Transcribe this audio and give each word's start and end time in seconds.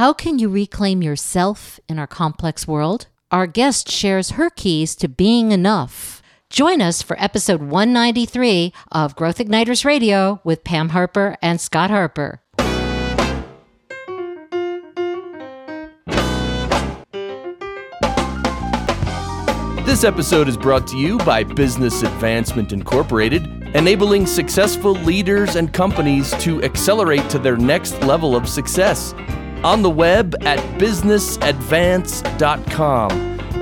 How 0.00 0.14
can 0.14 0.38
you 0.38 0.48
reclaim 0.48 1.02
yourself 1.02 1.78
in 1.86 1.98
our 1.98 2.06
complex 2.06 2.66
world? 2.66 3.08
Our 3.30 3.46
guest 3.46 3.90
shares 3.90 4.30
her 4.30 4.48
keys 4.48 4.96
to 4.96 5.08
being 5.08 5.52
enough. 5.52 6.22
Join 6.48 6.80
us 6.80 7.02
for 7.02 7.22
episode 7.22 7.60
193 7.60 8.72
of 8.92 9.14
Growth 9.14 9.36
Igniters 9.36 9.84
Radio 9.84 10.40
with 10.42 10.64
Pam 10.64 10.88
Harper 10.88 11.36
and 11.42 11.60
Scott 11.60 11.90
Harper. 11.90 12.40
This 19.84 20.02
episode 20.02 20.48
is 20.48 20.56
brought 20.56 20.86
to 20.86 20.96
you 20.96 21.18
by 21.18 21.44
Business 21.44 22.02
Advancement 22.02 22.72
Incorporated, 22.72 23.46
enabling 23.76 24.24
successful 24.24 24.92
leaders 24.92 25.56
and 25.56 25.70
companies 25.74 26.30
to 26.38 26.62
accelerate 26.62 27.28
to 27.28 27.38
their 27.38 27.58
next 27.58 28.00
level 28.00 28.34
of 28.34 28.48
success. 28.48 29.12
On 29.62 29.82
the 29.82 29.90
web 29.90 30.34
at 30.42 30.58
businessadvance.com. 30.78 33.10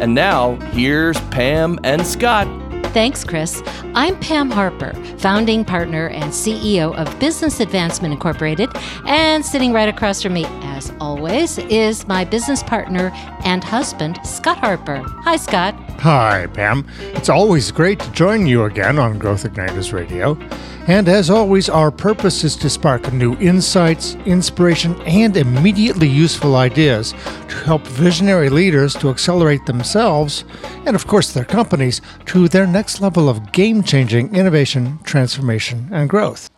And 0.01 0.15
now, 0.15 0.55
here's 0.71 1.21
Pam 1.23 1.81
and 1.83 2.07
Scott. 2.07 2.47
Thanks, 2.93 3.25
Chris. 3.25 3.61
I'm 3.95 4.19
Pam 4.21 4.51
Harper, 4.51 4.93
founding 5.19 5.65
partner 5.65 6.09
and 6.09 6.33
CEO 6.33 6.95
of 6.97 7.19
Business 7.19 7.61
Advancement 7.61 8.15
Incorporated. 8.15 8.71
And 9.07 9.45
sitting 9.45 9.73
right 9.73 9.89
across 9.89 10.23
from 10.23 10.35
me, 10.35 10.45
as 10.63 10.93
always, 11.01 11.59
is 11.59 12.07
my 12.09 12.25
business 12.25 12.63
partner 12.63 13.11
and 13.45 13.63
husband, 13.63 14.19
Scott 14.25 14.59
Harper. 14.59 15.03
Hi, 15.25 15.37
Scott. 15.37 15.75
Hi, 16.01 16.47
Pam. 16.47 16.87
It's 16.99 17.29
always 17.29 17.71
great 17.73 17.99
to 18.01 18.11
join 18.13 18.47
you 18.47 18.65
again 18.65 18.99
on 18.99 19.19
Growth 19.19 19.45
Igniters 19.45 19.93
Radio. 19.93 20.39
And 20.89 21.07
as 21.07 21.29
always, 21.29 21.69
our 21.69 21.91
purpose 21.91 22.45
is 22.45 22.57
to 22.57 22.71
spark 22.71 23.13
new 23.13 23.37
insights, 23.37 24.15
inspiration, 24.25 24.99
and 25.03 25.37
immediately 25.37 26.09
useful 26.09 26.57
ideas 26.57 27.13
to 27.13 27.57
help 27.67 27.87
visionary 27.87 28.49
leaders 28.49 28.95
to 28.95 29.11
accelerate 29.11 29.67
themselves 29.67 30.47
and, 30.87 30.97
of 30.97 31.07
course, 31.07 31.31
their 31.31 31.45
companies 31.45 32.01
to 32.25 32.49
their 32.49 32.67
next 32.67 33.03
level 33.03 33.29
of 33.29 33.53
game 33.53 33.83
changing 33.83 34.35
innovation, 34.35 34.99
transformation, 35.05 35.91
and 35.93 36.09
growth. 36.09 36.49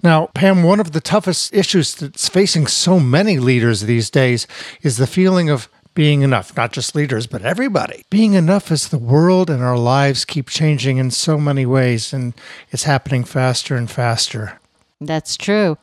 Now, 0.00 0.26
Pam, 0.32 0.62
one 0.62 0.78
of 0.78 0.92
the 0.92 1.00
toughest 1.00 1.52
issues 1.52 1.96
that's 1.96 2.28
facing 2.28 2.68
so 2.68 3.00
many 3.00 3.40
leaders 3.40 3.80
these 3.80 4.10
days 4.10 4.46
is 4.82 4.96
the 4.96 5.08
feeling 5.08 5.50
of 5.50 5.68
being 5.94 6.22
enough, 6.22 6.56
not 6.56 6.72
just 6.72 6.94
leaders, 6.94 7.26
but 7.26 7.42
everybody. 7.42 8.04
Being 8.10 8.34
enough 8.34 8.70
as 8.70 8.88
the 8.88 8.98
world 8.98 9.50
and 9.50 9.62
our 9.62 9.78
lives 9.78 10.24
keep 10.24 10.48
changing 10.48 10.98
in 10.98 11.10
so 11.10 11.38
many 11.38 11.66
ways, 11.66 12.12
and 12.12 12.34
it's 12.70 12.84
happening 12.84 13.24
faster 13.24 13.76
and 13.76 13.90
faster. 13.90 14.58
That's 15.00 15.36
true. 15.36 15.78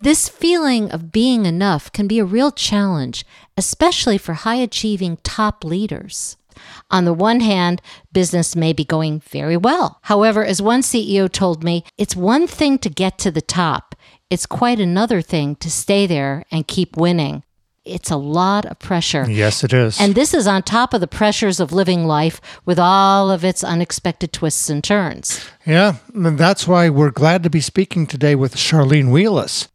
This 0.00 0.28
feeling 0.28 0.90
of 0.90 1.12
being 1.12 1.44
enough 1.44 1.92
can 1.92 2.06
be 2.06 2.18
a 2.18 2.24
real 2.24 2.50
challenge, 2.50 3.24
especially 3.56 4.18
for 4.18 4.34
high 4.34 4.56
achieving 4.56 5.18
top 5.22 5.64
leaders. 5.64 6.36
On 6.90 7.04
the 7.04 7.12
one 7.12 7.40
hand, 7.40 7.80
business 8.12 8.56
may 8.56 8.72
be 8.72 8.84
going 8.84 9.20
very 9.20 9.56
well. 9.56 9.98
However, 10.02 10.44
as 10.44 10.62
one 10.62 10.80
CEO 10.80 11.30
told 11.30 11.62
me, 11.62 11.84
it's 11.96 12.16
one 12.16 12.46
thing 12.46 12.78
to 12.78 12.90
get 12.90 13.18
to 13.18 13.30
the 13.30 13.42
top, 13.42 13.94
it's 14.30 14.46
quite 14.46 14.80
another 14.80 15.22
thing 15.22 15.56
to 15.56 15.70
stay 15.70 16.06
there 16.06 16.44
and 16.50 16.66
keep 16.66 16.96
winning 16.96 17.42
it's 17.88 18.10
a 18.10 18.16
lot 18.16 18.66
of 18.66 18.78
pressure. 18.78 19.26
Yes, 19.28 19.64
it 19.64 19.72
is. 19.72 20.00
And 20.00 20.14
this 20.14 20.34
is 20.34 20.46
on 20.46 20.62
top 20.62 20.94
of 20.94 21.00
the 21.00 21.06
pressures 21.06 21.60
of 21.60 21.72
living 21.72 22.06
life 22.06 22.40
with 22.64 22.78
all 22.78 23.30
of 23.30 23.44
its 23.44 23.64
unexpected 23.64 24.32
twists 24.32 24.68
and 24.68 24.82
turns. 24.82 25.44
Yeah, 25.66 25.96
and 26.14 26.38
that's 26.38 26.68
why 26.68 26.88
we're 26.88 27.10
glad 27.10 27.42
to 27.42 27.50
be 27.50 27.60
speaking 27.60 28.06
today 28.06 28.34
with 28.34 28.56
Charlene 28.56 29.10
Wheeless. 29.10 29.68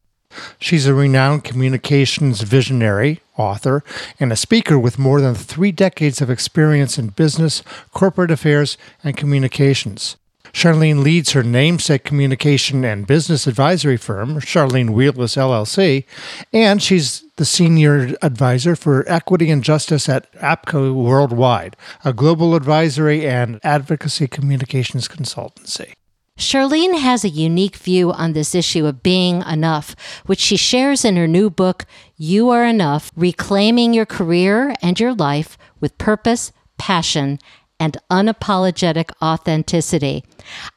She's 0.60 0.88
a 0.88 0.94
renowned 0.94 1.44
communications 1.44 2.42
visionary, 2.42 3.22
author, 3.38 3.84
and 4.20 4.32
a 4.32 4.36
speaker 4.36 4.80
with 4.80 4.98
more 4.98 5.22
than 5.22 5.36
three 5.36 5.72
decades 5.72 6.22
of 6.22 6.30
experience 6.30 6.98
in 6.98 7.10
business, 7.10 7.62
corporate 7.94 8.32
affairs, 8.32 8.78
and 9.04 9.16
communications. 9.16 10.18
Charlene 10.54 11.04
leads 11.04 11.32
her 11.32 11.42
namesake 11.42 12.04
communication 12.04 12.86
and 12.86 13.08
business 13.08 13.48
advisory 13.48 13.98
firm, 13.98 14.40
Charlene 14.40 14.92
Wheeless 14.92 15.36
LLC, 15.36 16.06
and 16.54 16.82
she's 16.82 17.24
the 17.38 17.46
senior 17.46 18.16
advisor 18.22 18.76
for 18.76 19.04
equity 19.10 19.50
and 19.50 19.64
justice 19.64 20.08
at 20.08 20.32
APCO 20.34 20.94
Worldwide, 20.94 21.76
a 22.06 22.14
global 22.14 22.54
advisory 22.54 23.28
and 23.28 23.60
advocacy 23.64 24.28
communications 24.28 25.08
consultancy. 25.08 25.94
Charlene 26.38 27.00
has 27.00 27.24
a 27.24 27.30
unique 27.30 27.76
view 27.76 28.12
on 28.12 28.34
this 28.34 28.56
issue 28.56 28.86
of 28.86 29.04
being 29.04 29.42
enough, 29.44 29.96
which 30.26 30.40
she 30.40 30.58
shares 30.58 31.04
in 31.04 31.16
her 31.16 31.28
new 31.28 31.50
book, 31.50 31.86
You 32.16 32.50
Are 32.50 32.66
Enough 32.66 33.12
Reclaiming 33.16 33.94
Your 33.94 34.06
Career 34.06 34.76
and 34.82 35.00
Your 35.00 35.14
Life 35.14 35.58
with 35.80 35.98
Purpose, 35.98 36.52
Passion, 36.78 37.40
and 37.80 37.98
unapologetic 38.10 39.12
authenticity. 39.22 40.24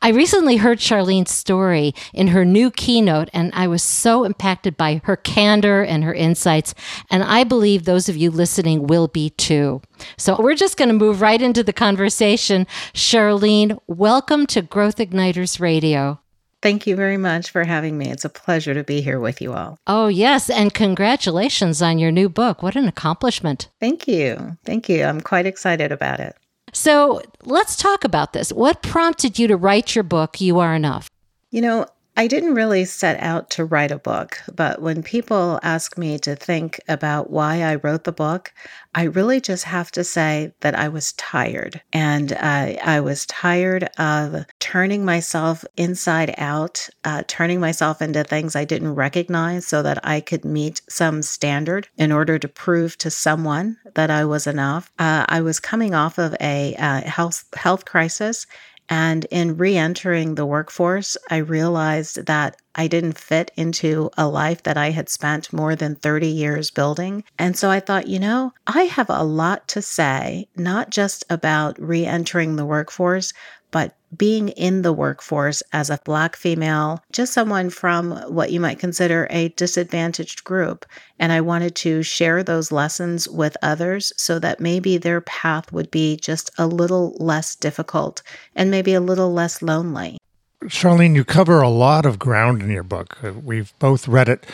I 0.03 0.11
recently 0.11 0.57
heard 0.57 0.79
Charlene's 0.79 1.31
story 1.31 1.95
in 2.13 2.29
her 2.29 2.45
new 2.45 2.71
keynote, 2.71 3.29
and 3.33 3.53
I 3.55 3.67
was 3.69 3.83
so 3.83 4.25
impacted 4.25 4.77
by 4.77 5.01
her 5.05 5.17
candor 5.17 5.83
and 5.83 6.05
her 6.05 6.15
insights. 6.15 6.75
And 7.11 7.23
I 7.23 7.45
believe 7.45 7.85
those 7.85 8.09
of 8.09 8.17
you 8.17 8.31
listening 8.31 8.87
will 8.87 9.09
be 9.09 9.31
too. 9.31 9.83
So 10.17 10.37
we're 10.41 10.55
just 10.55 10.77
going 10.77 10.89
to 10.89 10.95
move 10.95 11.21
right 11.21 11.41
into 11.41 11.63
the 11.63 11.73
conversation. 11.73 12.67
Charlene, 12.93 13.79
welcome 13.87 14.47
to 14.49 14.63
Growth 14.63 14.97
Igniters 14.97 15.61
Radio. 15.61 16.21
Thank 16.63 16.87
you 16.87 16.97
very 16.97 17.19
much 17.19 17.51
for 17.51 17.65
having 17.65 17.97
me. 17.97 18.11
It's 18.11 18.25
a 18.25 18.31
pleasure 18.31 18.75
to 18.75 18.83
be 18.83 19.01
here 19.01 19.21
with 19.21 19.41
you 19.41 19.53
all. 19.53 19.79
Oh, 19.87 20.09
yes. 20.09 20.51
And 20.51 20.75
congratulations 20.75 21.83
on 21.83 21.99
your 21.99 22.11
new 22.11 22.29
book. 22.29 22.63
What 22.63 22.75
an 22.77 22.89
accomplishment. 22.89 23.69
Thank 23.79 24.09
you. 24.09 24.57
Thank 24.65 24.89
you. 24.89 25.05
I'm 25.05 25.21
quite 25.21 25.47
excited 25.47 25.93
about 25.93 26.19
it. 26.19 26.35
So 26.77 27.23
let's 27.45 27.75
talk 27.75 28.05
about 28.05 28.35
this. 28.35 28.53
What 28.53 28.83
prompted 28.83 29.39
you 29.39 29.49
to 29.49 29.57
write 29.57 29.95
your 29.95 30.05
book, 30.05 30.43
You 30.43 30.59
Are 30.59 30.75
Enough? 30.75 31.09
You 31.51 31.63
know, 31.63 31.87
I 32.19 32.29
didn't 32.29 32.55
really 32.55 32.87
set 32.87 33.21
out 33.21 33.51
to 33.51 33.65
write 33.67 33.91
a 33.91 33.99
book, 33.99 34.41
but 34.55 34.81
when 34.81 35.03
people 35.03 35.61
ask 35.63 35.99
me 35.99 36.19
to 36.21 36.35
think 36.35 36.81
about 36.89 37.29
why 37.29 37.63
I 37.63 37.75
wrote 37.75 38.05
the 38.05 38.13
book, 38.13 38.55
I 38.95 39.03
really 39.03 39.39
just 39.39 39.65
have 39.65 39.91
to 39.93 40.03
say 40.03 40.55
that 40.61 40.75
I 40.75 40.89
was 40.89 41.13
tired. 41.13 41.83
And 41.93 42.33
uh, 42.33 42.77
I 42.83 43.01
was 43.01 43.27
tired 43.27 43.91
of 43.99 44.47
turning 44.61 45.05
myself 45.05 45.63
inside 45.77 46.35
out, 46.39 46.89
uh, 47.05 47.23
turning 47.29 47.61
myself 47.61 48.01
into 48.01 48.25
things 48.25 48.57
I 48.57 48.65
didn't 48.65 48.95
recognize 48.95 49.67
so 49.67 49.83
that 49.83 49.99
I 50.03 50.21
could 50.21 50.47
meet 50.47 50.81
some 50.89 51.21
standard 51.21 51.89
in 51.99 52.13
order 52.13 52.39
to 52.39 52.49
prove 52.49 52.97
to 52.99 53.11
someone 53.11 53.77
that 53.95 54.11
I 54.11 54.25
was 54.25 54.47
enough. 54.47 54.91
Uh, 54.99 55.27
I 55.29 55.43
was 55.43 55.61
coming 55.61 55.95
off 55.95 56.17
of 56.17 56.35
a 56.41 56.75
uh, 56.77 57.03
health, 57.03 57.45
health 57.55 57.85
crisis 57.85 58.47
and 58.89 59.25
in 59.27 59.57
re 59.57 59.77
entering 59.77 60.35
the 60.35 60.47
workforce, 60.47 61.17
I 61.31 61.39
realized 61.39 62.27
that 62.27 62.57
I 62.75 62.87
didn't 62.87 63.19
fit 63.19 63.51
into 63.57 64.11
a 64.17 64.29
life 64.29 64.63
that 64.65 64.77
I 64.77 64.91
had 64.91 65.09
spent 65.09 65.53
more 65.53 65.75
than 65.75 65.97
30 65.97 66.29
years 66.29 66.71
building. 66.71 67.25
And 67.39 67.57
so 67.57 67.71
I 67.71 67.81
thought, 67.81 68.07
you 68.07 68.19
know, 68.19 68.53
I 68.67 68.83
have 68.83 69.09
a 69.09 69.25
lot 69.25 69.67
to 69.69 69.83
say, 69.83 70.49
not 70.57 70.91
just 70.91 71.25
about 71.31 71.81
re 71.81 72.05
entering 72.05 72.57
the 72.57 72.67
workforce, 72.67 73.33
but 73.77 73.95
being 74.17 74.49
in 74.49 74.81
the 74.81 74.93
workforce 74.95 75.63
as 75.75 75.91
a 75.91 76.01
Black 76.07 76.35
female, 76.35 77.05
just 77.13 77.35
someone 77.35 77.69
from 77.69 78.13
what 78.33 78.51
you 78.51 78.59
might 78.59 78.79
consider 78.79 79.27
a 79.29 79.51
disadvantaged 79.51 80.45
group. 80.45 80.87
And 81.19 81.31
I 81.31 81.43
wanted 81.43 81.77
to 81.77 82.03
share 82.03 82.43
those 82.43 82.73
lessons 82.73 83.29
with 83.29 83.55
others 83.61 84.15
so 84.17 84.39
that 84.39 84.61
maybe 84.61 84.97
their 84.97 85.21
path 85.21 85.73
would 85.73 85.91
be 85.91 86.17
just 86.17 86.51
a 86.57 86.67
little 86.67 87.19
less 87.21 87.55
difficult 87.55 88.23
and 88.55 88.71
maybe 88.71 88.95
a 88.95 89.01
little 89.01 89.35
less 89.35 89.61
lonely. 89.61 90.17
Charlene, 90.65 91.15
you 91.15 91.23
cover 91.23 91.61
a 91.61 91.69
lot 91.69 92.07
of 92.07 92.19
ground 92.19 92.63
in 92.63 92.71
your 92.71 92.83
book. 92.83 93.19
Uh, 93.23 93.35
we've 93.35 93.79
both 93.79 94.09
read 94.09 94.31
it 94.31 94.47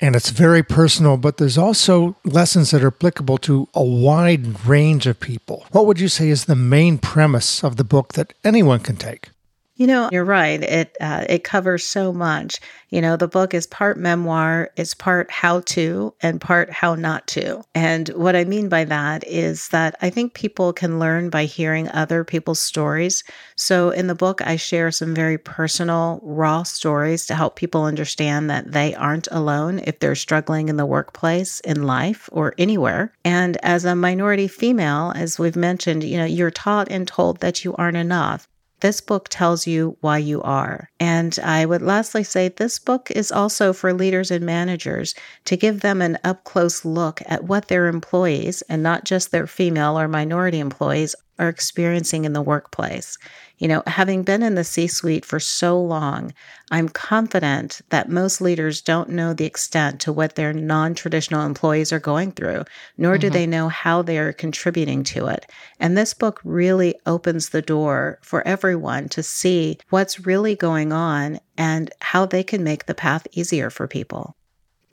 and 0.00 0.14
it's 0.14 0.30
very 0.30 0.62
personal, 0.62 1.16
but 1.16 1.38
there's 1.38 1.58
also 1.58 2.16
lessons 2.24 2.70
that 2.70 2.82
are 2.82 2.88
applicable 2.88 3.38
to 3.38 3.68
a 3.74 3.82
wide 3.82 4.66
range 4.66 5.06
of 5.06 5.20
people. 5.20 5.66
What 5.72 5.86
would 5.86 6.00
you 6.00 6.08
say 6.08 6.28
is 6.28 6.44
the 6.44 6.56
main 6.56 6.98
premise 6.98 7.64
of 7.64 7.76
the 7.76 7.84
book 7.84 8.12
that 8.14 8.34
anyone 8.44 8.80
can 8.80 8.96
take? 8.96 9.30
You 9.78 9.86
know, 9.86 10.08
you're 10.10 10.24
right. 10.24 10.62
It 10.62 10.96
uh, 11.02 11.26
it 11.28 11.44
covers 11.44 11.84
so 11.84 12.10
much. 12.10 12.60
You 12.88 13.02
know, 13.02 13.16
the 13.16 13.28
book 13.28 13.52
is 13.52 13.66
part 13.66 13.98
memoir, 13.98 14.70
it's 14.76 14.94
part 14.94 15.30
how 15.30 15.60
to, 15.60 16.14
and 16.22 16.40
part 16.40 16.70
how 16.70 16.94
not 16.94 17.26
to. 17.28 17.62
And 17.74 18.08
what 18.10 18.34
I 18.34 18.44
mean 18.44 18.70
by 18.70 18.84
that 18.84 19.26
is 19.26 19.68
that 19.68 19.94
I 20.00 20.08
think 20.08 20.32
people 20.32 20.72
can 20.72 20.98
learn 20.98 21.28
by 21.28 21.44
hearing 21.44 21.90
other 21.90 22.24
people's 22.24 22.60
stories. 22.60 23.22
So 23.54 23.90
in 23.90 24.06
the 24.06 24.14
book, 24.14 24.40
I 24.46 24.56
share 24.56 24.90
some 24.90 25.14
very 25.14 25.36
personal, 25.36 26.20
raw 26.22 26.62
stories 26.62 27.26
to 27.26 27.34
help 27.34 27.56
people 27.56 27.84
understand 27.84 28.48
that 28.48 28.72
they 28.72 28.94
aren't 28.94 29.28
alone 29.30 29.80
if 29.84 29.98
they're 29.98 30.14
struggling 30.14 30.70
in 30.70 30.78
the 30.78 30.86
workplace, 30.86 31.60
in 31.60 31.82
life, 31.82 32.30
or 32.32 32.54
anywhere. 32.56 33.12
And 33.26 33.58
as 33.62 33.84
a 33.84 33.94
minority 33.94 34.48
female, 34.48 35.12
as 35.14 35.38
we've 35.38 35.56
mentioned, 35.56 36.02
you 36.02 36.16
know, 36.16 36.24
you're 36.24 36.50
taught 36.50 36.90
and 36.90 37.06
told 37.06 37.40
that 37.40 37.62
you 37.62 37.74
aren't 37.74 37.98
enough. 37.98 38.48
This 38.80 39.00
book 39.00 39.28
tells 39.30 39.66
you 39.66 39.96
why 40.00 40.18
you 40.18 40.42
are. 40.42 40.90
And 41.00 41.38
I 41.42 41.64
would 41.64 41.82
lastly 41.82 42.22
say 42.22 42.48
this 42.48 42.78
book 42.78 43.10
is 43.10 43.32
also 43.32 43.72
for 43.72 43.92
leaders 43.92 44.30
and 44.30 44.44
managers 44.44 45.14
to 45.46 45.56
give 45.56 45.80
them 45.80 46.02
an 46.02 46.18
up 46.24 46.44
close 46.44 46.84
look 46.84 47.22
at 47.26 47.44
what 47.44 47.68
their 47.68 47.86
employees, 47.86 48.62
and 48.68 48.82
not 48.82 49.04
just 49.04 49.30
their 49.30 49.46
female 49.46 49.98
or 49.98 50.08
minority 50.08 50.58
employees, 50.58 51.14
are 51.38 51.48
experiencing 51.48 52.24
in 52.24 52.32
the 52.32 52.42
workplace. 52.42 53.18
You 53.58 53.68
know, 53.68 53.82
having 53.86 54.22
been 54.22 54.42
in 54.42 54.54
the 54.54 54.64
C 54.64 54.86
suite 54.86 55.24
for 55.24 55.40
so 55.40 55.80
long, 55.80 56.34
I'm 56.70 56.88
confident 56.88 57.80
that 57.88 58.10
most 58.10 58.40
leaders 58.40 58.82
don't 58.82 59.08
know 59.08 59.32
the 59.32 59.46
extent 59.46 60.00
to 60.02 60.12
what 60.12 60.34
their 60.34 60.52
non 60.52 60.94
traditional 60.94 61.46
employees 61.46 61.92
are 61.92 62.00
going 62.00 62.32
through, 62.32 62.64
nor 62.98 63.14
mm-hmm. 63.14 63.20
do 63.20 63.30
they 63.30 63.46
know 63.46 63.68
how 63.68 64.02
they 64.02 64.18
are 64.18 64.32
contributing 64.32 65.04
to 65.04 65.28
it. 65.28 65.46
And 65.80 65.96
this 65.96 66.12
book 66.12 66.40
really 66.44 66.96
opens 67.06 67.48
the 67.48 67.62
door 67.62 68.18
for 68.22 68.46
everyone 68.46 69.08
to 69.10 69.22
see 69.22 69.78
what's 69.88 70.26
really 70.26 70.54
going 70.54 70.92
on 70.92 71.40
and 71.56 71.90
how 72.00 72.26
they 72.26 72.42
can 72.42 72.62
make 72.62 72.86
the 72.86 72.94
path 72.94 73.26
easier 73.32 73.70
for 73.70 73.88
people. 73.88 74.36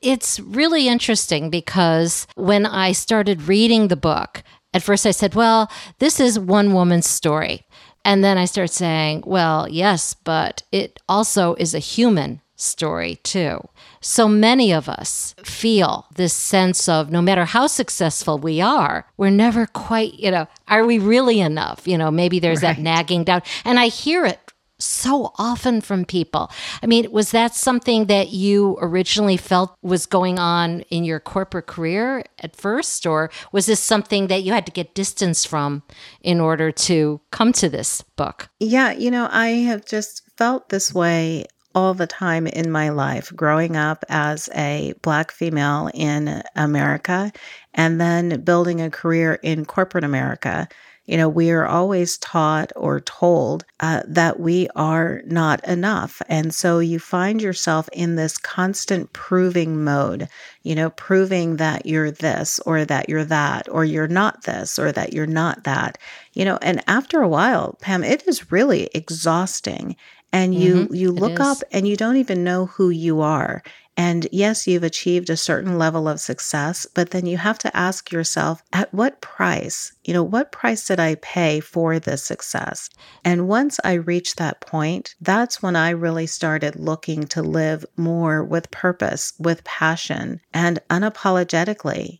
It's 0.02 0.40
really 0.40 0.88
interesting 0.88 1.50
because 1.50 2.28
when 2.36 2.66
I 2.66 2.92
started 2.92 3.48
reading 3.48 3.88
the 3.88 3.96
book, 3.96 4.44
at 4.74 4.84
first 4.84 5.06
I 5.06 5.12
said, 5.12 5.36
well, 5.36 5.72
this 6.00 6.20
is 6.20 6.40
one 6.40 6.74
woman's 6.74 7.08
story. 7.08 7.66
And 8.06 8.24
then 8.24 8.38
I 8.38 8.46
start 8.46 8.70
saying, 8.70 9.24
well, 9.26 9.68
yes, 9.70 10.14
but 10.14 10.64
it 10.72 11.00
also 11.08 11.56
is 11.56 11.74
a 11.74 11.80
human 11.80 12.42
story 12.56 13.20
too. 13.24 13.60
So 14.02 14.28
many 14.28 14.74
of 14.74 14.90
us 14.90 15.34
feel 15.44 16.08
this 16.16 16.34
sense 16.34 16.90
of 16.90 17.12
no 17.12 17.22
matter 17.22 17.46
how 17.46 17.68
successful 17.68 18.38
we 18.38 18.62
are, 18.62 19.06
we're 19.18 19.30
never 19.30 19.66
quite, 19.66 20.16
you 20.16 20.32
know, 20.32 20.48
are 20.68 20.86
we 20.86 21.00
really 21.00 21.40
enough? 21.40 21.88
You 21.88 21.98
know, 21.98 22.12
maybe 22.12 22.40
there's 22.40 22.62
right. 22.62 22.76
that 22.76 22.82
nagging 22.82 23.24
doubt. 23.24 23.46
And 23.64 23.80
I 23.80 23.88
hear 23.88 24.26
it 24.26 24.40
so 24.84 25.32
often 25.38 25.82
from 25.82 26.06
people. 26.06 26.52
I 26.82 26.88
mean, 26.88 27.12
was 27.12 27.32
that 27.32 27.56
something 27.56 28.06
that 28.08 28.30
you 28.30 28.78
originally 28.82 29.38
felt 29.38 29.76
was 29.82 30.06
going 30.06 30.40
on 30.40 30.82
in 30.90 31.04
your 31.04 31.20
corporate 31.20 31.68
career 31.68 32.24
at 32.40 32.56
first, 32.56 33.06
or 33.06 33.30
was 33.52 33.66
this 33.66 33.80
something 33.80 34.28
that 34.28 34.44
you 34.44 34.52
had 34.52 34.66
to 34.66 34.72
get 34.72 34.94
distance 34.94 35.46
from 35.46 35.84
in 36.22 36.40
order 36.40 36.72
to 36.72 37.22
come 37.32 37.54
to 37.54 37.70
this 37.70 38.02
book? 38.02 38.50
Yeah, 38.60 38.92
you 38.92 39.12
know, 39.12 39.28
I 39.32 39.48
have 39.50 39.86
just 39.86 40.22
felt 40.38 40.70
this 40.70 40.94
way 40.94 41.46
all 41.76 41.94
the 41.94 42.08
time 42.08 42.48
in 42.48 42.72
my 42.72 42.90
life, 42.90 43.32
growing 43.36 43.76
up 43.76 44.06
as 44.10 44.50
a 44.56 44.94
Black 45.02 45.32
female 45.32 45.90
in 45.94 46.44
America 46.56 47.32
and 47.74 48.00
then 48.00 48.42
building 48.42 48.82
a 48.82 48.92
career 48.92 49.40
in 49.42 49.66
corporate 49.66 50.04
America. 50.04 50.68
You 51.06 51.18
know, 51.18 51.28
we 51.28 51.52
are 51.52 51.66
always 51.66 52.18
taught 52.18 52.72
or 52.76 53.02
told 53.02 53.66
uh, 53.82 54.04
that 54.08 54.40
we 54.40 54.70
are 54.76 55.22
not 55.26 55.64
enough. 55.68 56.22
And 56.30 56.54
so 56.54 56.80
you 56.80 57.00
find 57.00 57.42
yourself 57.42 57.90
in 57.92 58.16
this 58.16 58.38
constant 58.38 59.12
proving 59.12 59.84
mode, 59.84 60.30
you 60.64 60.76
know, 60.76 60.92
proving 60.92 61.58
that 61.58 61.86
you're 61.86 62.12
this 62.12 62.60
or 62.66 62.86
that 62.86 63.10
you're 63.10 63.26
that, 63.26 63.68
or 63.70 63.84
you're 63.84 64.08
not 64.08 64.44
this 64.44 64.80
or 64.80 64.92
that 64.94 65.14
you're 65.14 65.26
not 65.28 65.66
that, 65.66 65.98
you 66.34 66.46
know, 66.46 66.58
and 66.62 66.82
after 66.88 67.22
a 67.22 67.28
while, 67.28 67.78
Pam, 67.82 68.04
it 68.04 68.26
is 68.28 68.52
really 68.52 68.90
exhausting. 68.94 69.96
And 70.32 70.56
you 70.56 70.86
mm-hmm, 70.86 70.96
you 70.96 71.12
look 71.12 71.40
up 71.40 71.60
and 71.72 71.88
you 71.88 71.96
don't 71.96 72.18
even 72.18 72.44
know 72.44 72.66
who 72.66 72.90
you 72.90 73.22
are 73.22 73.62
and 73.96 74.28
yes, 74.32 74.66
you've 74.66 74.84
achieved 74.84 75.30
a 75.30 75.38
certain 75.38 75.78
level 75.78 76.08
of 76.08 76.20
success, 76.20 76.88
but 76.96 77.12
then 77.12 77.28
you 77.28 77.38
have 77.38 77.60
to 77.60 77.78
ask 77.78 78.12
yourself, 78.12 78.64
at 78.74 78.92
what 78.92 79.22
price? 79.22 79.92
You 80.04 80.16
know, 80.16 80.24
what 80.24 80.52
price 80.52 80.88
did 80.88 81.00
I 81.00 81.16
pay 81.16 81.60
for 81.60 82.00
this 82.00 82.24
success? 82.24 82.90
And 83.24 83.48
once 83.48 83.80
I 83.84 83.94
reached 83.94 84.38
that 84.38 84.62
point, 84.62 85.14
that's 85.22 85.62
when 85.62 85.76
I 85.76 85.92
really 85.92 86.26
started 86.26 86.76
looking 86.76 87.26
to 87.28 87.44
live 87.44 87.86
more 87.96 88.44
with 88.44 88.72
purpose, 88.72 89.34
with 89.38 89.64
passion, 89.64 90.42
and 90.54 90.80
unapologetically. 90.90 92.20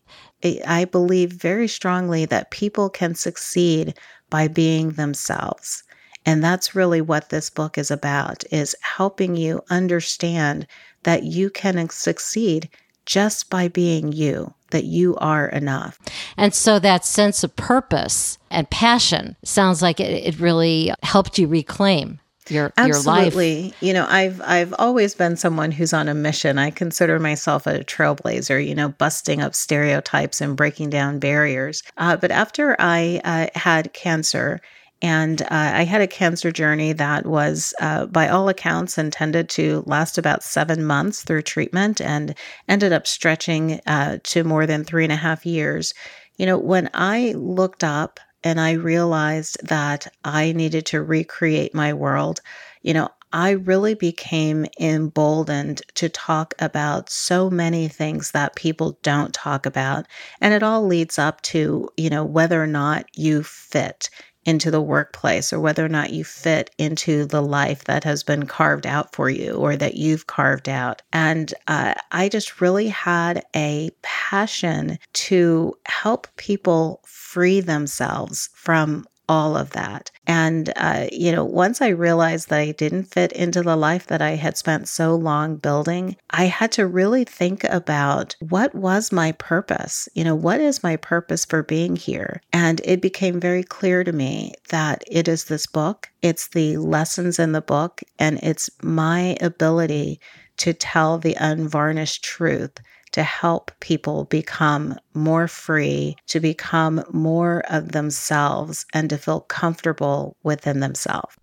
I 0.66 0.84
believe 0.84 1.32
very 1.32 1.66
strongly 1.66 2.24
that 2.26 2.50
people 2.52 2.88
can 2.88 3.14
succeed 3.14 3.94
by 4.30 4.46
being 4.46 4.90
themselves. 4.90 5.82
And 6.26 6.42
that's 6.42 6.74
really 6.74 7.00
what 7.00 7.28
this 7.28 7.50
book 7.50 7.76
is 7.76 7.90
about 7.90 8.44
is 8.50 8.74
helping 8.80 9.36
you 9.36 9.62
understand 9.68 10.66
that 11.04 11.22
you 11.22 11.50
can 11.50 11.88
succeed 11.88 12.68
just 13.06 13.50
by 13.50 13.68
being 13.68 14.12
you, 14.12 14.52
that 14.70 14.84
you 14.84 15.16
are 15.16 15.46
enough. 15.48 15.98
And 16.36 16.54
so 16.54 16.78
that 16.78 17.04
sense 17.04 17.44
of 17.44 17.54
purpose 17.56 18.38
and 18.50 18.68
passion 18.70 19.36
sounds 19.44 19.82
like 19.82 20.00
it, 20.00 20.26
it 20.26 20.40
really 20.40 20.92
helped 21.02 21.38
you 21.38 21.46
reclaim 21.46 22.20
your 22.50 22.72
Absolutely. 22.76 22.88
your 22.88 23.02
life. 23.02 23.26
Absolutely, 23.26 23.74
you 23.80 23.92
know, 23.92 24.06
I've 24.08 24.40
I've 24.42 24.74
always 24.78 25.14
been 25.14 25.36
someone 25.36 25.70
who's 25.70 25.92
on 25.92 26.08
a 26.08 26.14
mission. 26.14 26.58
I 26.58 26.70
consider 26.70 27.18
myself 27.18 27.66
a 27.66 27.78
trailblazer. 27.84 28.66
You 28.66 28.74
know, 28.74 28.90
busting 28.90 29.40
up 29.40 29.54
stereotypes 29.54 30.40
and 30.40 30.56
breaking 30.56 30.90
down 30.90 31.18
barriers. 31.18 31.82
Uh, 31.96 32.16
but 32.16 32.30
after 32.30 32.76
I 32.78 33.20
uh, 33.24 33.58
had 33.58 33.92
cancer 33.92 34.60
and 35.04 35.42
uh, 35.42 35.48
I 35.50 35.84
had 35.84 36.00
a 36.00 36.06
cancer 36.06 36.50
journey 36.50 36.94
that 36.94 37.26
was, 37.26 37.74
uh, 37.78 38.06
by 38.06 38.26
all 38.26 38.48
accounts, 38.48 38.96
intended 38.96 39.50
to 39.50 39.84
last 39.84 40.16
about 40.16 40.42
seven 40.42 40.82
months 40.82 41.22
through 41.22 41.42
treatment 41.42 42.00
and 42.00 42.34
ended 42.68 42.94
up 42.94 43.06
stretching 43.06 43.82
uh, 43.86 44.16
to 44.22 44.44
more 44.44 44.64
than 44.64 44.82
three 44.82 45.04
and 45.04 45.12
a 45.12 45.16
half 45.16 45.44
years. 45.44 45.92
You 46.38 46.46
know, 46.46 46.56
when 46.56 46.88
I 46.94 47.34
looked 47.36 47.84
up 47.84 48.18
and 48.42 48.58
I 48.58 48.72
realized 48.72 49.58
that 49.68 50.10
I 50.24 50.52
needed 50.52 50.86
to 50.86 51.02
recreate 51.02 51.74
my 51.74 51.92
world, 51.92 52.40
you 52.80 52.94
know, 52.94 53.10
I 53.30 53.50
really 53.50 53.94
became 53.94 54.64
emboldened 54.80 55.82
to 55.96 56.08
talk 56.08 56.54
about 56.60 57.10
so 57.10 57.50
many 57.50 57.88
things 57.88 58.30
that 58.30 58.56
people 58.56 58.98
don't 59.02 59.34
talk 59.34 59.66
about. 59.66 60.06
And 60.40 60.54
it 60.54 60.62
all 60.62 60.86
leads 60.86 61.18
up 61.18 61.42
to, 61.42 61.90
you 61.98 62.08
know, 62.08 62.24
whether 62.24 62.62
or 62.62 62.66
not 62.66 63.04
you 63.18 63.42
fit 63.42 64.08
into 64.44 64.70
the 64.70 64.80
workplace 64.80 65.52
or 65.52 65.60
whether 65.60 65.84
or 65.84 65.88
not 65.88 66.12
you 66.12 66.24
fit 66.24 66.70
into 66.78 67.24
the 67.26 67.42
life 67.42 67.84
that 67.84 68.04
has 68.04 68.22
been 68.22 68.46
carved 68.46 68.86
out 68.86 69.14
for 69.14 69.30
you 69.30 69.52
or 69.52 69.76
that 69.76 69.94
you've 69.94 70.26
carved 70.26 70.68
out. 70.68 71.02
And 71.12 71.52
uh, 71.66 71.94
I 72.12 72.28
just 72.28 72.60
really 72.60 72.88
had 72.88 73.44
a 73.54 73.90
passion 74.02 74.98
to 75.14 75.74
help 75.86 76.28
people 76.36 77.00
free 77.04 77.60
themselves 77.60 78.50
from 78.54 79.06
all 79.28 79.56
of 79.56 79.70
that. 79.70 80.10
And, 80.26 80.72
uh, 80.76 81.06
you 81.12 81.32
know, 81.32 81.44
once 81.44 81.80
I 81.80 81.88
realized 81.88 82.48
that 82.48 82.60
I 82.60 82.72
didn't 82.72 83.04
fit 83.04 83.32
into 83.32 83.62
the 83.62 83.76
life 83.76 84.06
that 84.06 84.22
I 84.22 84.32
had 84.32 84.56
spent 84.56 84.88
so 84.88 85.14
long 85.14 85.56
building, 85.56 86.16
I 86.30 86.44
had 86.44 86.72
to 86.72 86.86
really 86.86 87.24
think 87.24 87.64
about 87.64 88.36
what 88.40 88.74
was 88.74 89.12
my 89.12 89.32
purpose? 89.32 90.08
You 90.14 90.24
know, 90.24 90.34
what 90.34 90.60
is 90.60 90.82
my 90.82 90.96
purpose 90.96 91.44
for 91.44 91.62
being 91.62 91.96
here? 91.96 92.40
And 92.52 92.80
it 92.84 93.00
became 93.00 93.40
very 93.40 93.62
clear 93.62 94.04
to 94.04 94.12
me 94.12 94.54
that 94.70 95.04
it 95.10 95.28
is 95.28 95.44
this 95.44 95.66
book, 95.66 96.10
it's 96.22 96.48
the 96.48 96.76
lessons 96.78 97.38
in 97.38 97.52
the 97.52 97.60
book, 97.60 98.02
and 98.18 98.38
it's 98.42 98.70
my 98.82 99.36
ability 99.40 100.20
to 100.58 100.72
tell 100.72 101.18
the 101.18 101.36
unvarnished 101.38 102.22
truth 102.22 102.78
to 103.14 103.22
help 103.22 103.70
people 103.78 104.24
become 104.24 104.98
more 105.14 105.46
free, 105.46 106.16
to 106.26 106.40
become 106.40 107.04
more 107.12 107.62
of 107.70 107.92
themselves, 107.92 108.84
and 108.92 109.08
to 109.08 109.16
feel 109.16 109.42
comfortable 109.42 110.36
within 110.42 110.80
themselves. 110.80 111.36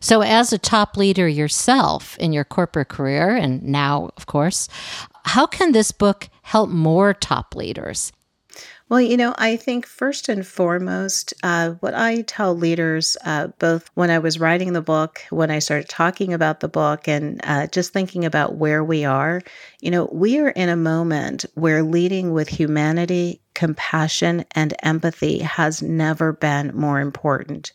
So, 0.00 0.22
as 0.22 0.54
a 0.54 0.58
top 0.58 0.96
leader 0.96 1.28
yourself 1.28 2.16
in 2.16 2.32
your 2.32 2.44
corporate 2.44 2.88
career, 2.88 3.36
and 3.36 3.62
now, 3.62 4.08
of 4.16 4.24
course, 4.24 4.70
how 5.26 5.46
can 5.46 5.72
this 5.72 5.92
book 5.92 6.30
help 6.44 6.70
more 6.70 7.12
top 7.12 7.54
leaders? 7.54 8.10
Well, 8.92 9.00
you 9.00 9.16
know, 9.16 9.34
I 9.38 9.56
think 9.56 9.86
first 9.86 10.28
and 10.28 10.46
foremost, 10.46 11.32
uh, 11.42 11.70
what 11.80 11.94
I 11.94 12.20
tell 12.20 12.54
leaders, 12.54 13.16
uh, 13.24 13.46
both 13.58 13.90
when 13.94 14.10
I 14.10 14.18
was 14.18 14.38
writing 14.38 14.74
the 14.74 14.82
book, 14.82 15.22
when 15.30 15.50
I 15.50 15.60
started 15.60 15.88
talking 15.88 16.34
about 16.34 16.60
the 16.60 16.68
book, 16.68 17.08
and 17.08 17.40
uh, 17.44 17.68
just 17.68 17.94
thinking 17.94 18.26
about 18.26 18.56
where 18.56 18.84
we 18.84 19.06
are, 19.06 19.40
you 19.80 19.90
know, 19.90 20.10
we 20.12 20.38
are 20.40 20.50
in 20.50 20.68
a 20.68 20.76
moment 20.76 21.46
where 21.54 21.82
leading 21.82 22.34
with 22.34 22.50
humanity, 22.50 23.40
compassion, 23.54 24.44
and 24.54 24.74
empathy 24.82 25.38
has 25.38 25.80
never 25.80 26.34
been 26.34 26.76
more 26.76 27.00
important. 27.00 27.72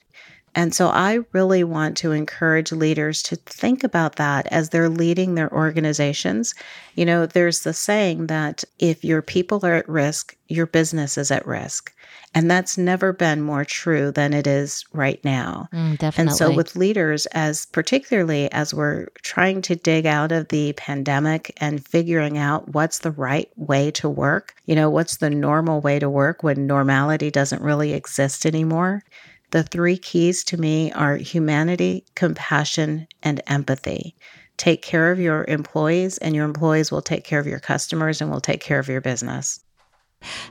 And 0.57 0.73
so 0.73 0.87
I 0.87 1.19
really 1.33 1.63
want 1.63 1.97
to 1.97 2.13
encourage 2.13 2.71
leaders 2.71 3.21
to 3.23 3.35
think 3.35 3.83
about 3.83 4.15
that 4.15 4.47
as 4.47 4.69
they're 4.69 4.89
leading 4.89 5.35
their 5.35 5.53
organizations. 5.53 6.55
You 6.95 7.05
know, 7.05 7.27
there's 7.27 7.59
the 7.59 7.73
saying 7.73 8.25
that 8.25 8.63
if 8.79 9.05
your 9.05 9.21
people 9.21 9.63
are 9.63 9.75
at 9.75 9.87
risk, 9.87 10.35
your 10.47 10.65
business 10.65 11.15
is 11.15 11.29
at 11.29 11.45
risk. 11.45 11.93
And 12.33 12.49
that's 12.49 12.75
never 12.75 13.13
been 13.13 13.41
more 13.41 13.65
true 13.65 14.11
than 14.11 14.33
it 14.33 14.47
is 14.47 14.83
right 14.93 15.23
now. 15.23 15.69
Mm, 15.71 15.99
definitely. 15.99 16.21
And 16.21 16.35
so 16.35 16.51
with 16.51 16.75
leaders 16.75 17.27
as 17.27 17.67
particularly 17.67 18.51
as 18.51 18.73
we're 18.73 19.09
trying 19.21 19.61
to 19.63 19.75
dig 19.75 20.07
out 20.07 20.31
of 20.31 20.47
the 20.47 20.73
pandemic 20.73 21.55
and 21.57 21.85
figuring 21.85 22.35
out 22.39 22.73
what's 22.73 22.99
the 22.99 23.11
right 23.11 23.49
way 23.57 23.91
to 23.91 24.09
work, 24.09 24.55
you 24.65 24.73
know, 24.73 24.89
what's 24.89 25.17
the 25.17 25.29
normal 25.29 25.81
way 25.81 25.99
to 25.99 26.09
work 26.09 26.41
when 26.41 26.65
normality 26.65 27.29
doesn't 27.29 27.61
really 27.61 27.93
exist 27.93 28.43
anymore 28.43 29.03
The 29.51 29.63
three 29.63 29.97
keys 29.97 30.43
to 30.45 30.57
me 30.57 30.91
are 30.91 31.15
humanity, 31.15 32.03
compassion, 32.15 33.07
and 33.23 33.41
empathy. 33.47 34.13
Take 34.57 34.81
care 34.81 35.11
of 35.11 35.19
your 35.19 35.45
employees, 35.47 36.17
and 36.17 36.35
your 36.35 36.43
employees 36.43 36.91
will 36.91 37.01
take 37.01 37.23
care 37.23 37.39
of 37.39 37.47
your 37.47 37.59
customers 37.59 38.19
and 38.19 38.29
will 38.29 38.41
take 38.41 38.59
care 38.59 38.79
of 38.79 38.89
your 38.89 38.99
business. 38.99 39.61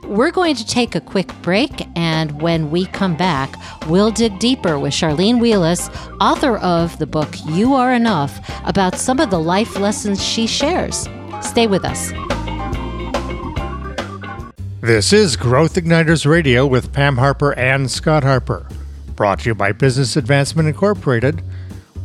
We're 0.03 0.31
going 0.31 0.55
to 0.55 0.65
take 0.65 0.95
a 0.95 1.01
quick 1.01 1.31
break, 1.43 1.85
and 1.95 2.41
when 2.41 2.71
we 2.71 2.85
come 2.87 3.15
back, 3.15 3.53
we'll 3.87 4.11
dig 4.11 4.39
deeper 4.39 4.79
with 4.79 4.93
Charlene 4.93 5.39
Wheeless, 5.39 5.89
author 6.19 6.57
of 6.57 6.97
the 6.97 7.05
book 7.05 7.29
You 7.45 7.73
Are 7.75 7.93
Enough, 7.93 8.39
about 8.65 8.95
some 8.95 9.19
of 9.19 9.29
the 9.29 9.39
life 9.39 9.77
lessons 9.77 10.23
she 10.23 10.47
shares. 10.47 11.07
Stay 11.41 11.67
with 11.67 11.85
us. 11.85 12.11
This 14.81 15.11
is 15.11 15.35
Growth 15.35 15.75
Igniters 15.75 16.25
Radio 16.25 16.65
with 16.65 16.93
Pam 16.93 17.17
Harper 17.17 17.53
and 17.53 17.91
Scott 17.91 18.23
Harper, 18.23 18.65
brought 19.17 19.41
to 19.41 19.49
you 19.49 19.55
by 19.55 19.73
Business 19.73 20.15
Advancement 20.15 20.69
Incorporated. 20.69 21.43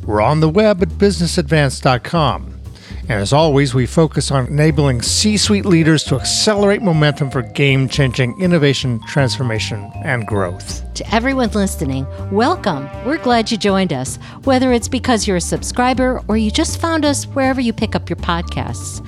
We're 0.04 0.20
on 0.20 0.40
the 0.40 0.48
web 0.48 0.82
at 0.82 0.88
businessadvance.com. 0.88 2.62
And 3.02 3.20
as 3.20 3.32
always, 3.32 3.74
we 3.74 3.86
focus 3.86 4.30
on 4.30 4.46
enabling 4.46 5.02
C 5.02 5.36
suite 5.36 5.66
leaders 5.66 6.04
to 6.04 6.16
accelerate 6.16 6.82
momentum 6.82 7.30
for 7.30 7.42
game 7.42 7.88
changing 7.88 8.40
innovation, 8.40 9.00
transformation, 9.06 9.90
and 10.04 10.26
growth. 10.26 10.82
To 10.94 11.14
everyone 11.14 11.50
listening, 11.50 12.06
welcome. 12.30 12.88
We're 13.04 13.18
glad 13.18 13.50
you 13.50 13.58
joined 13.58 13.92
us, 13.92 14.16
whether 14.44 14.72
it's 14.72 14.88
because 14.88 15.26
you're 15.26 15.36
a 15.36 15.40
subscriber 15.40 16.22
or 16.28 16.36
you 16.36 16.50
just 16.50 16.80
found 16.80 17.04
us 17.04 17.24
wherever 17.24 17.60
you 17.60 17.72
pick 17.72 17.94
up 17.94 18.08
your 18.08 18.16
podcasts. 18.16 19.06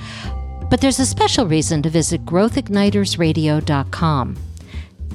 But 0.69 0.81
there's 0.81 0.99
a 0.99 1.05
special 1.05 1.47
reason 1.47 1.81
to 1.83 1.89
visit 1.89 2.25
growthignitersradio.com. 2.25 4.44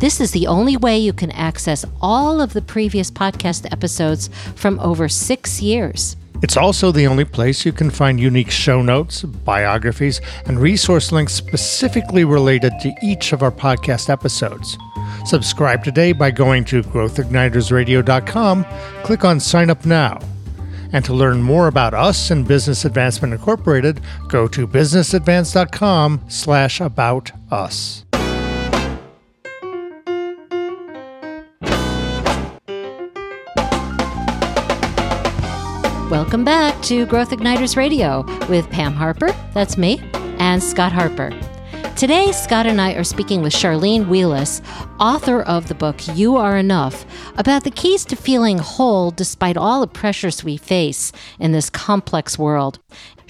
This 0.00 0.18
is 0.18 0.30
the 0.30 0.46
only 0.46 0.78
way 0.78 0.98
you 0.98 1.12
can 1.12 1.30
access 1.32 1.84
all 2.00 2.40
of 2.40 2.54
the 2.54 2.62
previous 2.62 3.10
podcast 3.10 3.70
episodes 3.70 4.30
from 4.56 4.80
over 4.80 5.10
six 5.10 5.60
years. 5.60 6.16
It's 6.42 6.56
also 6.56 6.90
the 6.90 7.06
only 7.06 7.26
place 7.26 7.66
you 7.66 7.72
can 7.72 7.90
find 7.90 8.18
unique 8.18 8.50
show 8.50 8.80
notes, 8.80 9.24
biographies, 9.24 10.22
and 10.46 10.58
resource 10.58 11.12
links 11.12 11.34
specifically 11.34 12.24
related 12.24 12.72
to 12.80 12.94
each 13.02 13.34
of 13.34 13.42
our 13.42 13.50
podcast 13.50 14.08
episodes. 14.08 14.78
Subscribe 15.26 15.84
today 15.84 16.12
by 16.12 16.30
going 16.30 16.64
to 16.64 16.82
growthignitersradio.com, 16.82 18.64
click 19.02 19.24
on 19.26 19.38
Sign 19.38 19.68
Up 19.68 19.84
Now. 19.84 20.18
And 20.94 21.04
to 21.04 21.12
learn 21.12 21.42
more 21.42 21.66
about 21.66 21.92
us 21.92 22.30
and 22.30 22.48
Business 22.48 22.86
Advancement 22.86 23.34
Incorporated, 23.34 24.00
go 24.28 24.48
to 24.48 24.66
businessadvance.com 24.66 26.24
slash 26.28 26.80
about 26.80 27.32
us. 27.50 28.06
Welcome 36.30 36.44
back 36.44 36.80
to 36.82 37.06
Growth 37.06 37.30
Igniters 37.30 37.76
Radio 37.76 38.22
with 38.48 38.70
Pam 38.70 38.94
Harper, 38.94 39.32
that's 39.52 39.76
me, 39.76 40.00
and 40.38 40.62
Scott 40.62 40.92
Harper. 40.92 41.32
Today, 41.96 42.30
Scott 42.30 42.66
and 42.66 42.80
I 42.80 42.92
are 42.92 43.02
speaking 43.02 43.42
with 43.42 43.52
Charlene 43.52 44.06
Wheeless, 44.06 44.62
author 45.00 45.40
of 45.40 45.68
the 45.68 45.74
book 45.74 45.96
You 46.14 46.36
Are 46.36 46.58
Enough, 46.58 47.06
about 47.38 47.64
the 47.64 47.70
keys 47.70 48.04
to 48.04 48.16
feeling 48.16 48.58
whole 48.58 49.10
despite 49.10 49.56
all 49.56 49.80
the 49.80 49.86
pressures 49.86 50.44
we 50.44 50.58
face 50.58 51.10
in 51.38 51.52
this 51.52 51.70
complex 51.70 52.38
world. 52.38 52.78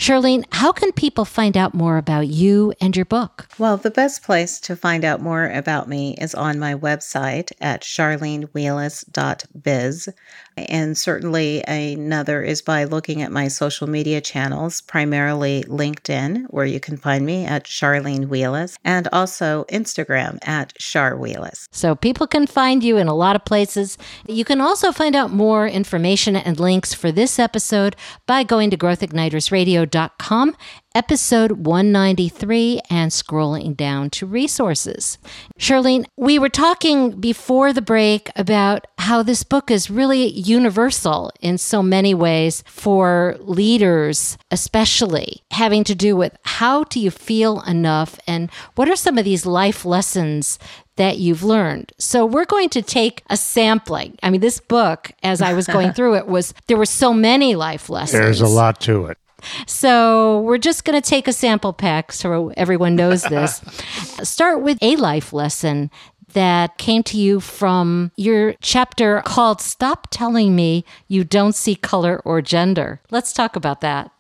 Charlene, 0.00 0.44
how 0.50 0.72
can 0.72 0.90
people 0.92 1.26
find 1.26 1.58
out 1.58 1.74
more 1.74 1.98
about 1.98 2.26
you 2.26 2.72
and 2.80 2.96
your 2.96 3.04
book? 3.04 3.46
Well, 3.58 3.76
the 3.76 3.90
best 3.90 4.22
place 4.22 4.58
to 4.60 4.74
find 4.74 5.04
out 5.04 5.20
more 5.20 5.50
about 5.50 5.90
me 5.90 6.16
is 6.18 6.34
on 6.34 6.58
my 6.58 6.74
website 6.74 7.52
at 7.60 7.82
charlenewheeless.biz. 7.82 10.08
And 10.56 10.96
certainly 10.96 11.62
another 11.68 12.42
is 12.42 12.62
by 12.62 12.84
looking 12.84 13.20
at 13.20 13.30
my 13.30 13.48
social 13.48 13.88
media 13.88 14.22
channels, 14.22 14.80
primarily 14.80 15.64
LinkedIn, 15.64 16.46
where 16.46 16.64
you 16.64 16.80
can 16.80 16.96
find 16.96 17.26
me 17.26 17.44
at 17.44 17.64
Charlene 17.64 18.28
Wheeless, 18.28 18.78
and 18.82 19.06
also 19.12 19.64
Instagram 19.64 20.38
at 20.48 20.72
Char 20.78 21.14
Wheeless. 21.14 21.59
So 21.70 21.94
people 21.94 22.26
can 22.26 22.46
find 22.46 22.82
you 22.82 22.96
in 22.96 23.08
a 23.08 23.14
lot 23.14 23.36
of 23.36 23.44
places. 23.44 23.98
You 24.26 24.44
can 24.44 24.60
also 24.60 24.92
find 24.92 25.14
out 25.14 25.30
more 25.30 25.66
information 25.66 26.36
and 26.36 26.58
links 26.58 26.94
for 26.94 27.12
this 27.12 27.38
episode 27.38 27.96
by 28.26 28.42
going 28.42 28.70
to 28.70 28.76
growthignitersradio.com 28.76 30.56
episode 30.94 31.52
193 31.52 32.80
and 32.90 33.10
scrolling 33.10 33.76
down 33.76 34.10
to 34.10 34.26
resources. 34.26 35.18
Charlene, 35.58 36.04
we 36.16 36.38
were 36.38 36.48
talking 36.48 37.20
before 37.20 37.72
the 37.72 37.82
break 37.82 38.30
about 38.34 38.86
how 38.98 39.22
this 39.22 39.44
book 39.44 39.70
is 39.70 39.90
really 39.90 40.28
universal 40.28 41.30
in 41.40 41.58
so 41.58 41.82
many 41.82 42.14
ways 42.14 42.64
for 42.66 43.36
leaders, 43.40 44.36
especially 44.50 45.42
having 45.52 45.84
to 45.84 45.94
do 45.94 46.16
with 46.16 46.36
how 46.44 46.84
do 46.84 46.98
you 46.98 47.10
feel 47.10 47.60
enough 47.62 48.18
and 48.26 48.50
what 48.74 48.88
are 48.88 48.96
some 48.96 49.18
of 49.18 49.24
these 49.24 49.46
life 49.46 49.84
lessons 49.84 50.58
that 50.96 51.18
you've 51.18 51.42
learned. 51.42 51.92
So 51.98 52.26
we're 52.26 52.44
going 52.44 52.68
to 52.70 52.82
take 52.82 53.22
a 53.30 53.36
sampling. 53.36 54.18
I 54.22 54.28
mean, 54.28 54.42
this 54.42 54.60
book, 54.60 55.12
as 55.22 55.40
I 55.40 55.54
was 55.54 55.66
going 55.66 55.92
through 55.94 56.16
it, 56.16 56.26
was 56.26 56.52
there 56.66 56.76
were 56.76 56.84
so 56.84 57.14
many 57.14 57.54
life 57.54 57.88
lessons. 57.88 58.20
There's 58.20 58.42
a 58.42 58.46
lot 58.46 58.80
to 58.82 59.06
it. 59.06 59.16
So 59.66 60.40
we're 60.40 60.58
just 60.58 60.84
going 60.84 61.00
to 61.00 61.08
take 61.08 61.28
a 61.28 61.32
sample 61.32 61.72
pack 61.72 62.12
so 62.12 62.52
everyone 62.56 62.96
knows 62.96 63.22
this. 63.22 63.58
Start 64.22 64.62
with 64.62 64.78
a 64.82 64.96
life 64.96 65.32
lesson 65.32 65.90
that 66.32 66.78
came 66.78 67.02
to 67.02 67.18
you 67.18 67.40
from 67.40 68.12
your 68.16 68.54
chapter 68.60 69.22
called 69.24 69.60
Stop 69.60 70.08
Telling 70.10 70.54
Me 70.54 70.84
You 71.08 71.24
Don't 71.24 71.54
See 71.54 71.74
Color 71.74 72.20
or 72.24 72.40
Gender. 72.40 73.00
Let's 73.10 73.32
talk 73.32 73.56
about 73.56 73.80
that. 73.80 74.10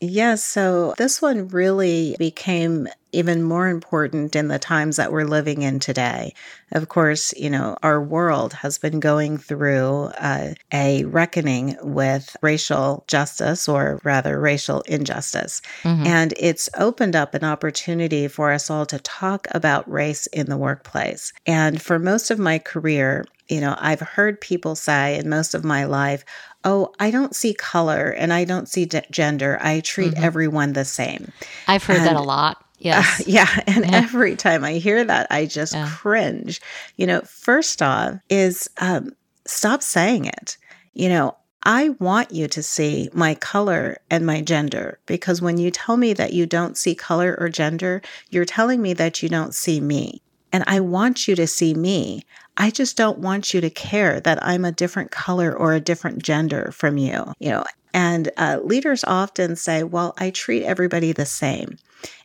Yeah, 0.00 0.34
so 0.34 0.94
this 0.98 1.22
one 1.22 1.48
really 1.48 2.16
became 2.18 2.86
even 3.16 3.42
more 3.42 3.68
important 3.68 4.36
in 4.36 4.48
the 4.48 4.58
times 4.58 4.96
that 4.96 5.10
we're 5.10 5.24
living 5.24 5.62
in 5.62 5.78
today. 5.78 6.34
Of 6.72 6.88
course, 6.88 7.32
you 7.36 7.48
know, 7.48 7.76
our 7.82 8.02
world 8.02 8.52
has 8.52 8.76
been 8.78 9.00
going 9.00 9.38
through 9.38 10.10
uh, 10.18 10.54
a 10.72 11.04
reckoning 11.04 11.76
with 11.80 12.36
racial 12.42 13.04
justice, 13.08 13.68
or 13.68 14.00
rather, 14.04 14.38
racial 14.38 14.82
injustice. 14.82 15.62
Mm-hmm. 15.82 16.06
And 16.06 16.34
it's 16.36 16.68
opened 16.76 17.16
up 17.16 17.34
an 17.34 17.44
opportunity 17.44 18.28
for 18.28 18.52
us 18.52 18.68
all 18.70 18.84
to 18.86 18.98
talk 18.98 19.46
about 19.52 19.90
race 19.90 20.26
in 20.28 20.46
the 20.46 20.56
workplace. 20.56 21.32
And 21.46 21.80
for 21.80 21.98
most 21.98 22.30
of 22.30 22.38
my 22.38 22.58
career, 22.58 23.24
you 23.48 23.60
know, 23.60 23.76
I've 23.78 24.00
heard 24.00 24.40
people 24.40 24.74
say 24.74 25.18
in 25.18 25.28
most 25.28 25.54
of 25.54 25.64
my 25.64 25.84
life, 25.84 26.24
oh, 26.64 26.92
I 26.98 27.10
don't 27.10 27.34
see 27.34 27.54
color 27.54 28.10
and 28.10 28.32
I 28.32 28.44
don't 28.44 28.68
see 28.68 28.84
d- 28.84 29.00
gender. 29.10 29.56
I 29.62 29.80
treat 29.80 30.14
mm-hmm. 30.14 30.24
everyone 30.24 30.72
the 30.72 30.84
same. 30.84 31.32
I've 31.68 31.84
heard 31.84 31.98
and, 31.98 32.06
that 32.06 32.16
a 32.16 32.20
lot. 32.20 32.65
Yes. 32.78 33.20
Uh, 33.20 33.24
yeah. 33.26 33.60
And 33.66 33.84
yeah. 33.84 33.96
every 33.96 34.36
time 34.36 34.64
I 34.64 34.74
hear 34.74 35.04
that, 35.04 35.26
I 35.30 35.46
just 35.46 35.74
yeah. 35.74 35.90
cringe. 35.90 36.60
You 36.96 37.06
know, 37.06 37.20
first 37.22 37.82
off, 37.82 38.18
is 38.30 38.68
um, 38.78 39.14
stop 39.46 39.82
saying 39.82 40.26
it. 40.26 40.56
You 40.94 41.08
know, 41.08 41.36
I 41.62 41.90
want 41.98 42.30
you 42.30 42.46
to 42.48 42.62
see 42.62 43.10
my 43.12 43.34
color 43.34 43.98
and 44.08 44.24
my 44.24 44.40
gender 44.40 45.00
because 45.06 45.42
when 45.42 45.58
you 45.58 45.70
tell 45.70 45.96
me 45.96 46.12
that 46.12 46.32
you 46.32 46.46
don't 46.46 46.78
see 46.78 46.94
color 46.94 47.36
or 47.40 47.48
gender, 47.48 48.02
you're 48.30 48.44
telling 48.44 48.80
me 48.80 48.92
that 48.94 49.22
you 49.22 49.28
don't 49.28 49.52
see 49.52 49.80
me. 49.80 50.22
And 50.52 50.62
I 50.66 50.80
want 50.80 51.26
you 51.26 51.34
to 51.34 51.46
see 51.46 51.74
me. 51.74 52.24
I 52.56 52.70
just 52.70 52.96
don't 52.96 53.18
want 53.18 53.52
you 53.52 53.60
to 53.60 53.70
care 53.70 54.20
that 54.20 54.44
I'm 54.44 54.64
a 54.64 54.72
different 54.72 55.10
color 55.10 55.54
or 55.54 55.74
a 55.74 55.80
different 55.80 56.22
gender 56.22 56.70
from 56.72 56.96
you. 56.96 57.32
You 57.38 57.50
know, 57.50 57.64
and 57.92 58.30
uh, 58.36 58.60
leaders 58.62 59.04
often 59.04 59.56
say, 59.56 59.82
well, 59.82 60.14
I 60.18 60.30
treat 60.30 60.64
everybody 60.64 61.12
the 61.12 61.26
same. 61.26 61.78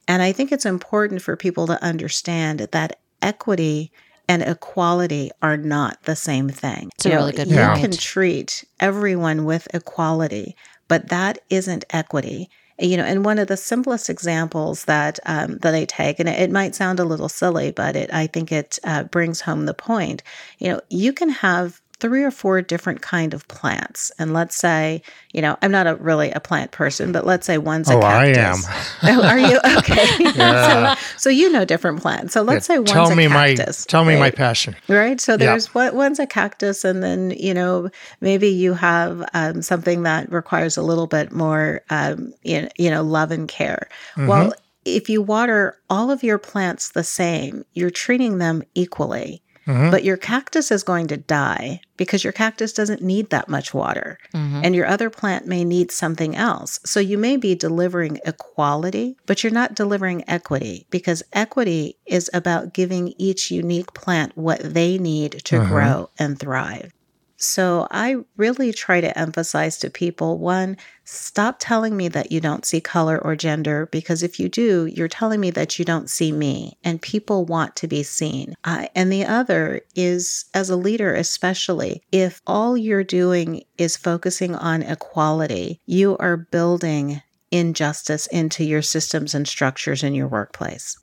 And 0.08 0.22
I 0.22 0.32
think 0.32 0.52
it's 0.52 0.66
important 0.66 1.22
for 1.22 1.36
people 1.36 1.68
to 1.68 1.82
understand 1.84 2.60
that 2.72 3.00
equity 3.22 3.92
and 4.28 4.42
equality 4.42 5.32
are 5.42 5.58
not 5.58 6.04
the 6.04 6.16
same 6.16 6.50
thing. 6.50 6.90
It's 6.96 7.06
you 7.06 7.14
a 7.14 7.16
really 7.16 7.32
good 7.34 7.50
You 7.50 7.58
point. 7.58 7.80
can 7.80 7.92
treat 7.92 8.64
everyone 8.80 9.46
with 9.46 9.68
equality, 9.74 10.56
but 10.88 11.10
that 11.10 11.40
isn't 11.50 11.86
equity 11.90 12.50
you 12.82 12.98
know 12.98 13.04
and 13.04 13.24
one 13.24 13.40
of 13.40 13.48
the 13.48 13.58
simplest 13.58 14.10
examples 14.10 14.86
that 14.86 15.20
um, 15.26 15.58
that 15.60 15.76
i 15.76 15.86
take 15.86 16.20
and 16.20 16.28
it, 16.28 16.40
it, 16.40 16.52
might 16.52 16.76
sound 16.76 17.00
a 17.00 17.06
little 17.06 17.30
silly 17.30 17.72
but 17.72 17.96
it 17.96 18.12
i 18.14 18.28
think 18.28 18.52
it 18.52 18.80
uh, 18.84 19.04
brings 19.04 19.42
home 19.42 19.66
the 19.66 19.74
point. 19.74 20.24
You 20.60 20.72
know 20.72 20.82
you 20.90 21.14
can 21.14 21.30
have 21.30 21.82
three 22.02 22.24
or 22.24 22.32
four 22.32 22.62
different 22.64 23.02
kind 23.02 23.34
of 23.34 23.48
plants. 23.48 24.12
And 24.18 24.34
let's 24.34 24.56
say, 24.56 25.04
you 25.34 25.42
know, 25.42 25.56
I'm 25.62 25.72
not 25.72 25.86
a 25.86 25.96
really 25.96 26.32
a 26.32 26.40
plant 26.40 26.72
person, 26.72 27.12
but 27.12 27.26
let's 27.26 27.46
say 27.46 27.60
one's 27.60 27.90
a 27.90 27.94
oh, 27.94 28.02
cactus. 28.02 28.68
I 28.68 29.10
am. 29.12 29.20
oh, 29.20 29.24
are 29.24 29.40
you 29.40 29.60
okay? 29.78 30.08
yeah. 30.36 30.96
so, 30.96 31.02
so 31.18 31.30
you 31.30 31.50
know 31.52 31.64
different 31.64 32.02
plants. 32.02 32.34
So 32.34 32.42
let's 32.42 32.68
yeah, 32.68 32.76
say 32.76 32.80
one's 32.80 32.92
tell 32.92 33.16
me 33.16 33.28
cactus. 33.28 33.86
My, 33.86 33.90
tell 33.90 34.04
right? 34.04 34.16
me 34.16 34.20
my 34.20 34.32
passion. 34.32 34.76
Right. 34.88 35.22
So 35.22 35.38
there's 35.38 35.68
yeah. 35.68 35.72
what 35.74 35.94
one's 35.94 36.20
a 36.20 36.26
cactus, 36.26 36.84
and 36.84 37.04
then 37.04 37.32
you 37.38 37.54
know 37.54 37.90
maybe 38.20 38.50
you 38.50 38.74
have 38.74 39.24
um, 39.36 39.62
something 39.62 40.04
that 40.04 40.32
requires 40.32 40.78
a 40.78 40.82
little 40.82 41.08
bit 41.08 41.32
more, 41.32 41.82
um, 41.92 42.34
you, 42.42 42.64
know, 42.64 42.70
you 42.78 42.90
know, 42.90 43.04
love 43.04 43.30
and 43.30 43.48
care. 43.48 43.88
Mm-hmm. 44.16 44.28
Well, 44.28 44.54
if 44.86 45.08
you 45.08 45.22
water 45.22 45.78
all 45.88 46.10
of 46.10 46.24
your 46.24 46.40
plants 46.40 46.90
the 46.90 47.04
same, 47.04 47.64
you're 47.74 47.92
treating 47.92 48.40
them 48.40 48.64
equally 48.74 49.44
Mm-hmm. 49.68 49.92
but 49.92 50.04
your 50.04 50.18
cactus 50.18 50.72
is 50.72 50.82
going 50.82 51.06
to 51.08 51.18
die 51.18 51.82
because 51.96 52.24
your 52.24 52.34
cactus 52.34 52.74
doesn't 52.74 53.04
need 53.04 53.30
that 53.30 53.48
much 53.48 53.76
water. 53.76 54.18
Mm-hmm. 54.34 54.62
And 54.64 54.74
your 54.74 54.88
other 54.88 55.12
plant 55.12 55.46
may 55.46 55.64
need 55.64 55.92
something 55.92 56.36
else. 56.36 56.80
So 56.84 57.00
you 57.00 57.20
may 57.20 57.38
be 57.38 57.54
delivering 57.54 58.20
equality, 58.26 59.18
but 59.28 59.44
you're 59.44 59.54
not 59.54 59.76
delivering 59.76 60.28
equity 60.28 60.88
because 60.90 61.22
equity 61.32 61.96
is 62.08 62.28
about 62.34 62.74
giving 62.74 63.14
each 63.20 63.52
unique 63.52 63.94
plant 63.94 64.36
what 64.36 64.62
they 64.62 64.98
need 64.98 65.44
to 65.46 65.58
mm-hmm. 65.58 65.72
grow 65.72 66.10
and 66.18 66.40
thrive. 66.40 66.92
So 67.42 67.88
I 67.90 68.18
really 68.38 68.72
try 68.72 69.02
to 69.02 69.18
emphasize 69.18 69.80
to 69.80 69.90
people 69.90 70.38
one, 70.38 70.78
stop 71.06 71.56
telling 71.60 71.98
me 71.98 72.08
that 72.10 72.32
you 72.32 72.40
don't 72.40 72.66
see 72.66 72.80
color 72.80 73.18
or 73.18 73.36
gender, 73.36 73.90
because 73.92 74.22
if 74.22 74.40
you 74.40 74.48
do, 74.48 74.86
you're 74.86 75.08
telling 75.08 75.40
me 75.40 75.50
that 75.50 75.80
you 75.80 75.84
don't 75.84 76.08
see 76.08 76.32
me, 76.32 76.78
and 76.84 77.02
people 77.02 77.44
want 77.46 77.76
to 77.78 77.88
be 77.88 78.04
seen. 78.04 78.54
Uh, 78.64 78.86
and 78.96 79.12
the 79.12 79.26
other 79.26 79.82
is, 79.96 80.46
as 80.54 80.70
a 80.70 80.76
leader, 80.76 81.16
especially, 81.16 82.04
if 82.12 82.44
all 82.46 82.78
you're 82.78 83.04
doing 83.04 83.64
is 83.80 83.98
focusing 83.98 84.54
on 84.54 84.84
equality, 84.84 85.82
you 85.88 86.16
are 86.18 86.38
building 86.38 87.24
injustice 87.50 88.28
into 88.28 88.64
your 88.64 88.84
systems 88.84 89.34
and 89.34 89.48
structures 89.48 90.04
in 90.04 90.14
your 90.14 90.28
workplace. 90.28 90.96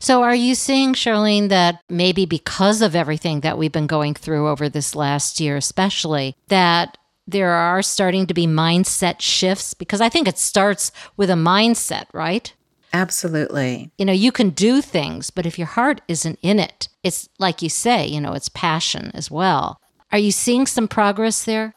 So, 0.00 0.22
are 0.22 0.34
you 0.34 0.54
seeing, 0.54 0.94
Charlene, 0.94 1.48
that 1.48 1.80
maybe 1.88 2.26
because 2.26 2.82
of 2.82 2.94
everything 2.94 3.40
that 3.40 3.58
we've 3.58 3.72
been 3.72 3.86
going 3.86 4.14
through 4.14 4.48
over 4.48 4.68
this 4.68 4.94
last 4.94 5.40
year, 5.40 5.56
especially, 5.56 6.36
that 6.48 6.98
there 7.26 7.50
are 7.50 7.82
starting 7.82 8.26
to 8.26 8.34
be 8.34 8.46
mindset 8.46 9.20
shifts? 9.20 9.74
Because 9.74 10.00
I 10.00 10.08
think 10.08 10.28
it 10.28 10.38
starts 10.38 10.92
with 11.16 11.30
a 11.30 11.34
mindset, 11.34 12.06
right? 12.12 12.52
Absolutely. 12.92 13.90
You 13.98 14.04
know, 14.04 14.12
you 14.12 14.32
can 14.32 14.50
do 14.50 14.80
things, 14.80 15.30
but 15.30 15.46
if 15.46 15.58
your 15.58 15.66
heart 15.66 16.00
isn't 16.08 16.38
in 16.42 16.58
it, 16.58 16.88
it's 17.02 17.28
like 17.38 17.60
you 17.62 17.68
say, 17.68 18.06
you 18.06 18.20
know, 18.20 18.32
it's 18.32 18.48
passion 18.48 19.10
as 19.14 19.30
well. 19.30 19.80
Are 20.10 20.18
you 20.18 20.32
seeing 20.32 20.66
some 20.66 20.88
progress 20.88 21.44
there? 21.44 21.74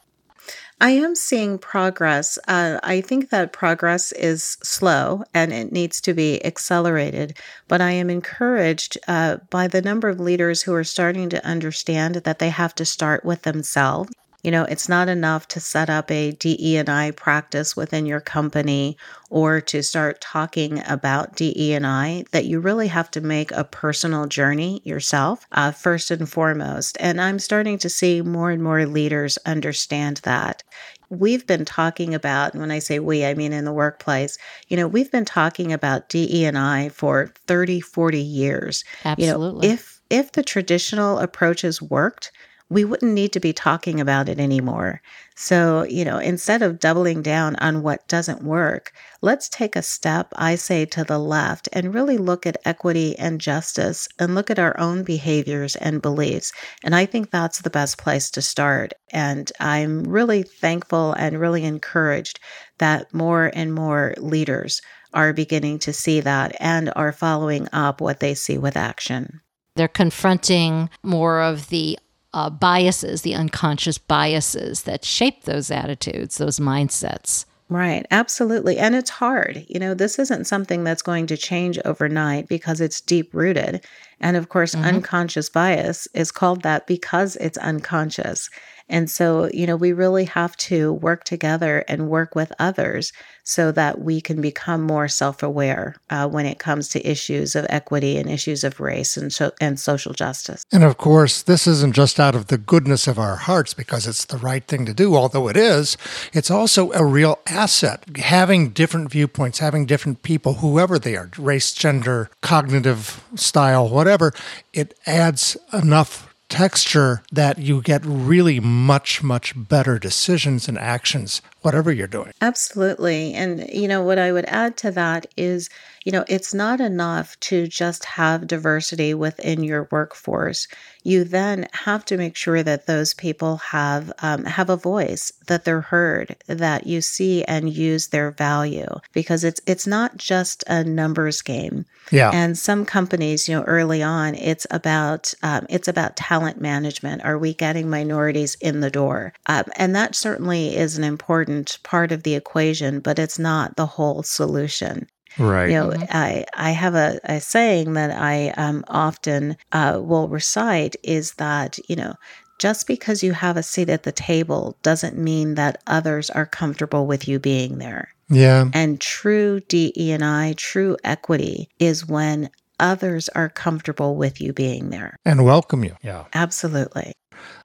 I 0.82 0.90
am 0.90 1.16
seeing 1.16 1.60
progress. 1.60 2.38
Uh, 2.46 2.80
I 2.84 3.00
think 3.00 3.30
that 3.30 3.54
progress 3.54 4.12
is 4.12 4.58
slow 4.64 5.24
and 5.34 5.54
it 5.54 5.72
needs 5.72 6.02
to 6.02 6.14
be 6.14 6.44
accelerated. 6.44 7.38
But 7.70 7.80
I 7.80 7.92
am 7.92 8.10
encouraged 8.10 8.98
uh, 9.08 9.38
by 9.50 9.68
the 9.70 9.82
number 9.82 10.10
of 10.10 10.20
leaders 10.20 10.64
who 10.64 10.74
are 10.74 10.84
starting 10.84 11.30
to 11.30 11.46
understand 11.46 12.16
that 12.16 12.40
they 12.40 12.50
have 12.50 12.76
to 12.76 12.86
start 12.86 13.24
with 13.24 13.44
themselves. 13.44 14.12
You 14.44 14.52
know, 14.52 14.64
it's 14.64 14.90
not 14.90 15.08
enough 15.08 15.48
to 15.50 15.60
set 15.60 15.90
up 15.90 16.10
a 16.10 16.32
DE&I 16.32 17.12
practice 17.12 17.76
within 17.76 18.06
your 18.06 18.22
company 18.22 18.98
or 19.30 19.62
to 19.62 19.84
start 19.84 20.22
talking 20.22 20.82
about 20.88 21.36
DE&I 21.36 22.26
that 22.32 22.46
you 22.46 22.60
really 22.60 22.88
have 22.88 23.12
to 23.12 23.22
make 23.22 23.52
a 23.52 23.64
personal 23.64 24.26
journey 24.28 24.82
yourself 24.84 25.46
uh, 25.52 25.72
first 25.72 26.12
and 26.12 26.30
foremost. 26.30 26.98
And 27.00 27.22
I'm 27.22 27.40
starting 27.40 27.78
to 27.80 27.90
see 27.90 28.22
more 28.22 28.52
and 28.52 28.64
more 28.64 28.86
leaders 28.86 29.38
understand 29.46 30.18
that 30.24 30.64
we've 31.12 31.46
been 31.46 31.66
talking 31.66 32.16
about 32.16 32.56
when 32.56 32.72
i 32.72 32.80
say 32.80 32.98
we 32.98 33.26
i 33.26 33.34
mean 33.34 33.52
in 33.52 33.66
the 33.66 33.74
workplace 33.74 34.38
you 34.70 34.78
know 34.78 34.88
we've 34.88 35.12
been 35.12 35.26
talking 35.26 35.74
about 35.74 36.08
de&i 36.08 36.90
for 36.90 37.34
30 37.48 37.82
40 37.82 38.18
years 38.18 38.86
Absolutely. 39.04 39.68
you 39.68 39.74
know 39.74 39.74
if 39.74 40.02
if 40.10 40.32
the 40.32 40.44
traditional 40.44 41.20
approaches 41.20 41.82
worked 41.82 42.32
we 42.72 42.86
wouldn't 42.86 43.12
need 43.12 43.34
to 43.34 43.40
be 43.42 43.52
talking 43.52 44.00
about 44.00 44.30
it 44.30 44.40
anymore. 44.40 45.02
So, 45.36 45.84
you 45.84 46.06
know, 46.06 46.20
instead 46.20 46.62
of 46.62 46.80
doubling 46.80 47.22
down 47.22 47.58
on 47.58 47.84
what 47.84 48.08
doesn't 48.08 48.44
work, 48.44 48.94
let's 49.22 49.50
take 49.50 49.76
a 49.76 49.82
step, 49.82 50.30
I 50.38 50.56
say, 50.56 50.86
to 50.86 51.04
the 51.04 51.20
left 51.20 51.68
and 51.74 51.94
really 51.94 52.18
look 52.18 52.46
at 52.46 52.62
equity 52.64 53.20
and 53.20 53.42
justice 53.42 54.08
and 54.18 54.36
look 54.36 54.50
at 54.50 54.58
our 54.58 54.80
own 54.80 55.04
behaviors 55.04 55.76
and 55.76 56.02
beliefs. 56.02 56.54
And 56.82 56.96
I 56.96 57.06
think 57.06 57.30
that's 57.30 57.60
the 57.60 57.70
best 57.70 57.98
place 57.98 58.32
to 58.32 58.42
start. 58.42 58.94
And 59.12 59.52
I'm 59.60 60.04
really 60.04 60.42
thankful 60.42 61.12
and 61.12 61.42
really 61.42 61.66
encouraged 61.66 62.40
that 62.78 63.14
more 63.14 63.52
and 63.54 63.74
more 63.74 64.14
leaders 64.18 64.82
are 65.14 65.34
beginning 65.34 65.80
to 65.80 65.92
see 65.92 66.22
that 66.22 66.56
and 66.62 66.90
are 66.96 67.12
following 67.12 67.68
up 67.74 68.00
what 68.00 68.22
they 68.22 68.34
see 68.34 68.58
with 68.58 68.78
action. 68.78 69.42
They're 69.76 69.90
confronting 69.90 70.90
more 71.04 71.42
of 71.42 71.68
the 71.68 72.00
uh, 72.34 72.50
biases, 72.50 73.22
the 73.22 73.36
unconscious 73.36 73.98
biases 73.98 74.84
that 74.84 75.04
shape 75.06 75.44
those 75.44 75.72
attitudes, 75.72 76.38
those 76.38 76.60
mindsets. 76.60 77.46
Right, 77.72 78.06
absolutely. 78.12 78.78
And 78.78 78.96
it's 78.96 79.10
hard. 79.10 79.66
You 79.70 79.80
know, 79.80 79.94
this 79.94 80.20
isn't 80.20 80.46
something 80.46 80.84
that's 80.84 81.02
going 81.02 81.28
to 81.28 81.38
change 81.38 81.80
overnight 81.86 82.50
because 82.50 82.82
it's 82.82 83.00
deep 83.00 83.34
rooted. 83.34 83.86
And 84.20 84.36
of 84.36 84.50
course, 84.50 84.76
mm-hmm. 84.76 84.84
unconscious 84.84 85.50
bias 85.50 86.06
is 86.14 86.34
called 86.34 86.64
that 86.64 86.86
because 86.86 87.38
it's 87.38 87.58
unconscious. 87.58 88.50
And 88.92 89.10
so, 89.10 89.50
you 89.54 89.66
know, 89.66 89.78
we 89.78 89.94
really 89.94 90.26
have 90.26 90.56
to 90.58 90.94
work 90.94 91.24
together 91.24 91.86
and 91.88 92.10
work 92.10 92.36
with 92.36 92.52
others 92.60 93.14
so 93.44 93.72
that 93.72 94.02
we 94.02 94.22
can 94.22 94.42
become 94.42 94.82
more 94.82 95.08
self 95.08 95.42
aware 95.42 95.96
uh, 96.10 96.28
when 96.28 96.46
it 96.46 96.60
comes 96.60 96.90
to 96.90 97.10
issues 97.10 97.56
of 97.56 97.66
equity 97.70 98.18
and 98.18 98.30
issues 98.30 98.64
of 98.64 98.80
race 98.80 99.18
and, 99.18 99.32
so- 99.34 99.54
and 99.62 99.80
social 99.80 100.14
justice. 100.14 100.64
And 100.72 100.84
of 100.84 100.98
course, 100.98 101.42
this 101.42 101.66
isn't 101.68 101.96
just 101.96 102.20
out 102.20 102.36
of 102.36 102.48
the 102.48 102.58
goodness 102.58 103.08
of 103.08 103.18
our 103.18 103.38
hearts 103.38 103.74
because 103.74 104.06
it's 104.06 104.26
the 104.26 104.38
right 104.38 104.64
thing 104.66 104.86
to 104.86 104.94
do, 104.94 105.16
although 105.16 105.48
it 105.48 105.58
is. 105.58 105.98
It's 106.34 106.52
also 106.52 106.92
a 106.92 107.06
real 107.06 107.40
asset. 107.48 108.04
Having 108.18 108.72
different 108.72 109.10
viewpoints, 109.10 109.60
having 109.60 109.86
different 109.86 110.22
people, 110.22 110.56
whoever 110.56 111.00
they 111.00 111.16
are 111.16 111.30
race, 111.38 111.74
gender, 111.74 112.30
cognitive 112.42 113.24
style, 113.36 113.88
whatever 113.88 114.34
it 114.74 114.94
adds 115.06 115.56
enough 115.72 116.31
texture 116.52 117.24
that 117.32 117.58
you 117.58 117.82
get 117.82 118.02
really 118.06 118.60
much, 118.60 119.24
much 119.24 119.54
better 119.56 119.98
decisions 119.98 120.68
and 120.68 120.78
actions, 120.78 121.42
whatever 121.62 121.92
you're 121.92 122.06
doing. 122.06 122.34
Absolutely. 122.42 123.34
And, 123.34 123.68
you 123.70 123.88
know, 123.88 124.04
what 124.04 124.20
I 124.20 124.32
would 124.32 124.46
add 124.46 124.78
to 124.78 124.92
that 124.92 125.26
is, 125.38 125.70
you 126.04 126.12
know, 126.12 126.26
it's 126.28 126.54
not 126.54 126.82
enough 126.82 127.40
to 127.42 127.68
just 127.68 128.06
have 128.06 128.48
diversity 128.48 129.14
within 129.14 129.64
your 129.64 129.88
workforce. 129.92 130.68
You 131.04 131.24
then 131.24 131.68
have 131.74 132.06
to 132.06 132.18
make 132.18 132.36
sure 132.36 132.64
that 132.64 132.88
those 132.88 133.14
people 133.14 133.58
have 133.58 134.12
um, 134.22 134.46
have 134.46 134.70
a 134.70 134.78
voice, 134.78 135.32
that 135.48 135.66
they're 135.66 135.82
heard, 135.82 136.36
that 136.48 136.88
you 136.88 137.02
see 137.02 137.44
and 137.44 137.72
use 137.72 138.08
their 138.08 138.32
value, 138.32 138.88
because 139.14 139.44
it's 139.44 139.62
it's 139.66 139.88
not 139.88 140.18
just 140.18 140.64
a 140.68 140.84
numbers 140.84 141.42
game. 141.42 141.86
Yeah. 142.12 142.32
And 142.34 142.58
some 142.58 142.86
companies, 142.86 143.48
you 143.48 143.56
know, 143.56 143.64
early 143.64 144.02
on, 144.02 144.36
it's 144.36 144.68
about 144.72 145.34
um, 145.44 145.66
it's 145.70 145.88
about 145.88 146.18
talent 146.18 146.60
management. 146.60 147.24
Are 147.24 147.38
we 147.38 147.54
getting 147.54 147.90
minorities 147.90 148.56
in 148.56 148.82
the 148.82 148.92
door? 148.92 149.34
Um, 149.48 149.66
and 149.76 149.96
that 149.96 150.16
certainly 150.16 150.76
is 150.76 150.98
an 150.98 151.04
important 151.04 151.80
part 151.84 152.12
of 152.12 152.24
the 152.24 152.36
equation, 152.36 153.00
but 153.00 153.20
it's 153.20 153.40
not 153.40 153.76
the 153.76 153.86
whole 153.86 154.24
solution. 154.24 155.08
Right. 155.38 155.70
You 155.70 155.76
know, 155.76 155.94
I 156.10 156.46
I 156.54 156.72
have 156.72 156.96
a, 156.96 157.20
a 157.24 157.40
saying 157.40 157.94
that 157.94 158.12
I 158.12 158.50
um, 158.50 158.84
often 158.88 159.58
uh, 159.72 160.00
will 160.02 160.28
recite 160.28 160.96
is 161.04 161.34
that 161.34 161.80
you 161.88 161.96
know 161.96 162.16
just 162.60 162.86
because 162.86 163.24
you 163.24 163.34
have 163.34 163.58
a 163.58 163.64
seat 163.64 163.90
at 163.90 164.04
the 164.04 164.12
table 164.12 164.78
doesn't 164.84 165.18
mean 165.18 165.56
that 165.56 165.82
others 165.88 166.30
are 166.30 166.46
comfortable 166.46 167.08
with 167.08 167.28
you 167.28 167.40
being 167.40 167.80
there. 167.80 168.14
Yeah. 168.30 168.70
And 168.74 169.02
true 169.02 169.60
DE 169.62 170.12
and 170.12 170.24
I, 170.24 170.54
true 170.58 170.96
equity 171.04 171.70
is 171.80 172.08
when 172.08 172.50
others 172.82 173.30
are 173.30 173.50
comfortable 173.50 174.16
with 174.16 174.42
you 174.42 174.52
being 174.52 174.90
there. 174.90 175.16
And 175.24 175.46
welcome 175.46 175.84
you. 175.84 175.96
Yeah. 176.04 176.26
Absolutely. 176.34 177.14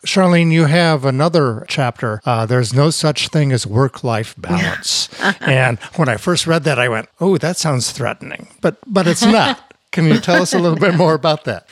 Charlene, 0.07 0.53
you 0.53 0.67
have 0.67 1.05
another 1.05 1.65
chapter. 1.69 2.21
Uh, 2.25 2.47
There's 2.47 2.73
no 2.73 2.91
such 2.91 3.29
thing 3.29 3.53
as 3.53 3.67
work 3.67 4.05
life 4.05 4.35
balance. 4.39 5.09
and 5.41 5.79
when 5.97 6.09
I 6.09 6.17
first 6.17 6.47
read 6.47 6.65
that, 6.65 6.79
I 6.79 6.89
went, 6.89 7.09
oh, 7.21 7.37
that 7.39 7.57
sounds 7.57 7.91
threatening. 7.91 8.49
But, 8.61 8.79
but 8.87 9.07
it's 9.07 9.25
not. 9.27 9.61
Can 9.93 10.07
you 10.09 10.19
tell 10.21 10.43
us 10.43 10.53
a 10.53 10.59
little 10.59 10.79
bit 10.79 10.95
more 10.95 11.15
about 11.15 11.45
that? 11.45 11.71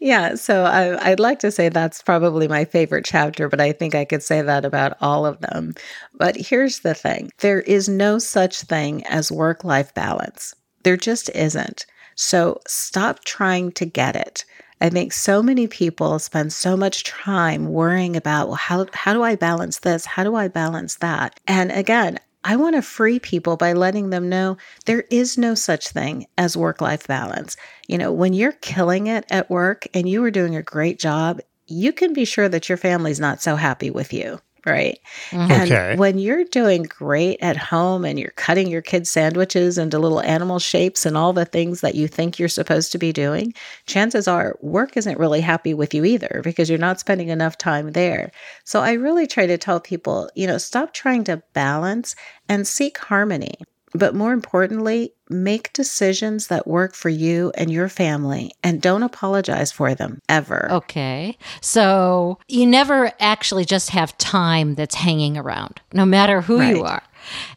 Yeah, 0.00 0.34
so 0.34 0.64
I, 0.64 1.10
would 1.10 1.20
like 1.20 1.38
to 1.40 1.52
say 1.52 1.68
that's 1.68 2.02
probably 2.02 2.48
my 2.48 2.64
favorite 2.64 3.04
chapter, 3.04 3.48
but 3.48 3.60
I 3.60 3.70
think 3.70 3.94
I 3.94 4.04
could 4.04 4.24
say 4.24 4.42
that 4.42 4.64
about 4.64 4.96
all 5.00 5.24
of 5.24 5.38
them. 5.40 5.74
But 6.14 6.36
here's 6.36 6.80
the 6.80 6.94
thing 6.94 7.30
there 7.38 7.60
is 7.60 7.88
no 7.88 8.18
such 8.18 8.62
thing 8.62 9.06
as 9.06 9.30
work 9.30 9.62
life 9.62 9.94
balance, 9.94 10.52
there 10.82 10.96
just 10.96 11.30
isn't. 11.30 11.86
So 12.22 12.60
stop 12.68 13.24
trying 13.24 13.72
to 13.72 13.86
get 13.86 14.14
it. 14.14 14.44
I 14.78 14.90
think 14.90 15.14
so 15.14 15.42
many 15.42 15.66
people 15.66 16.18
spend 16.18 16.52
so 16.52 16.76
much 16.76 17.04
time 17.04 17.72
worrying 17.72 18.14
about, 18.14 18.48
well, 18.48 18.56
how, 18.56 18.86
how 18.92 19.14
do 19.14 19.22
I 19.22 19.36
balance 19.36 19.78
this? 19.78 20.04
How 20.04 20.22
do 20.22 20.34
I 20.34 20.46
balance 20.46 20.96
that? 20.96 21.40
And 21.46 21.72
again, 21.72 22.18
I 22.44 22.56
want 22.56 22.76
to 22.76 22.82
free 22.82 23.20
people 23.20 23.56
by 23.56 23.72
letting 23.72 24.10
them 24.10 24.28
know 24.28 24.58
there 24.84 25.04
is 25.10 25.38
no 25.38 25.54
such 25.54 25.88
thing 25.88 26.26
as 26.36 26.58
work 26.58 26.82
life 26.82 27.06
balance. 27.06 27.56
You 27.88 27.96
know, 27.96 28.12
when 28.12 28.34
you're 28.34 28.52
killing 28.52 29.06
it 29.06 29.24
at 29.30 29.48
work 29.48 29.86
and 29.94 30.06
you 30.06 30.22
are 30.22 30.30
doing 30.30 30.54
a 30.54 30.62
great 30.62 30.98
job, 30.98 31.40
you 31.66 31.90
can 31.90 32.12
be 32.12 32.26
sure 32.26 32.50
that 32.50 32.68
your 32.68 32.76
family's 32.76 33.18
not 33.18 33.40
so 33.40 33.56
happy 33.56 33.90
with 33.90 34.12
you. 34.12 34.40
Right? 34.66 34.98
Mm-hmm. 35.30 35.50
And 35.50 35.72
okay. 35.72 35.96
when 35.96 36.18
you're 36.18 36.44
doing 36.44 36.84
great 36.84 37.38
at 37.40 37.56
home 37.56 38.04
and 38.04 38.18
you're 38.18 38.32
cutting 38.32 38.68
your 38.68 38.82
kids' 38.82 39.10
sandwiches 39.10 39.78
into 39.78 39.98
little 39.98 40.20
animal 40.22 40.58
shapes 40.58 41.06
and 41.06 41.16
all 41.16 41.32
the 41.32 41.44
things 41.44 41.80
that 41.80 41.94
you 41.94 42.08
think 42.08 42.38
you're 42.38 42.48
supposed 42.48 42.92
to 42.92 42.98
be 42.98 43.12
doing, 43.12 43.54
chances 43.86 44.28
are 44.28 44.56
work 44.60 44.96
isn't 44.96 45.18
really 45.18 45.40
happy 45.40 45.74
with 45.74 45.94
you 45.94 46.04
either 46.04 46.40
because 46.44 46.68
you're 46.68 46.78
not 46.78 47.00
spending 47.00 47.28
enough 47.28 47.58
time 47.58 47.92
there. 47.92 48.30
So 48.64 48.80
I 48.80 48.92
really 48.92 49.26
try 49.26 49.46
to 49.46 49.58
tell 49.58 49.80
people, 49.80 50.30
you 50.34 50.46
know, 50.46 50.58
stop 50.58 50.92
trying 50.92 51.24
to 51.24 51.42
balance 51.52 52.14
and 52.48 52.66
seek 52.66 52.98
harmony. 52.98 53.54
But 53.92 54.14
more 54.14 54.32
importantly, 54.32 55.14
make 55.30 55.72
decisions 55.72 56.48
that 56.48 56.66
work 56.66 56.94
for 56.94 57.08
you 57.08 57.52
and 57.54 57.70
your 57.70 57.88
family 57.88 58.52
and 58.62 58.82
don't 58.82 59.02
apologize 59.02 59.70
for 59.72 59.94
them 59.94 60.20
ever. 60.28 60.70
Okay. 60.70 61.36
So 61.60 62.38
you 62.48 62.66
never 62.66 63.12
actually 63.20 63.64
just 63.64 63.90
have 63.90 64.16
time 64.18 64.74
that's 64.74 64.96
hanging 64.96 65.36
around, 65.36 65.80
no 65.92 66.04
matter 66.04 66.40
who 66.40 66.60
you 66.60 66.82
are. 66.82 67.02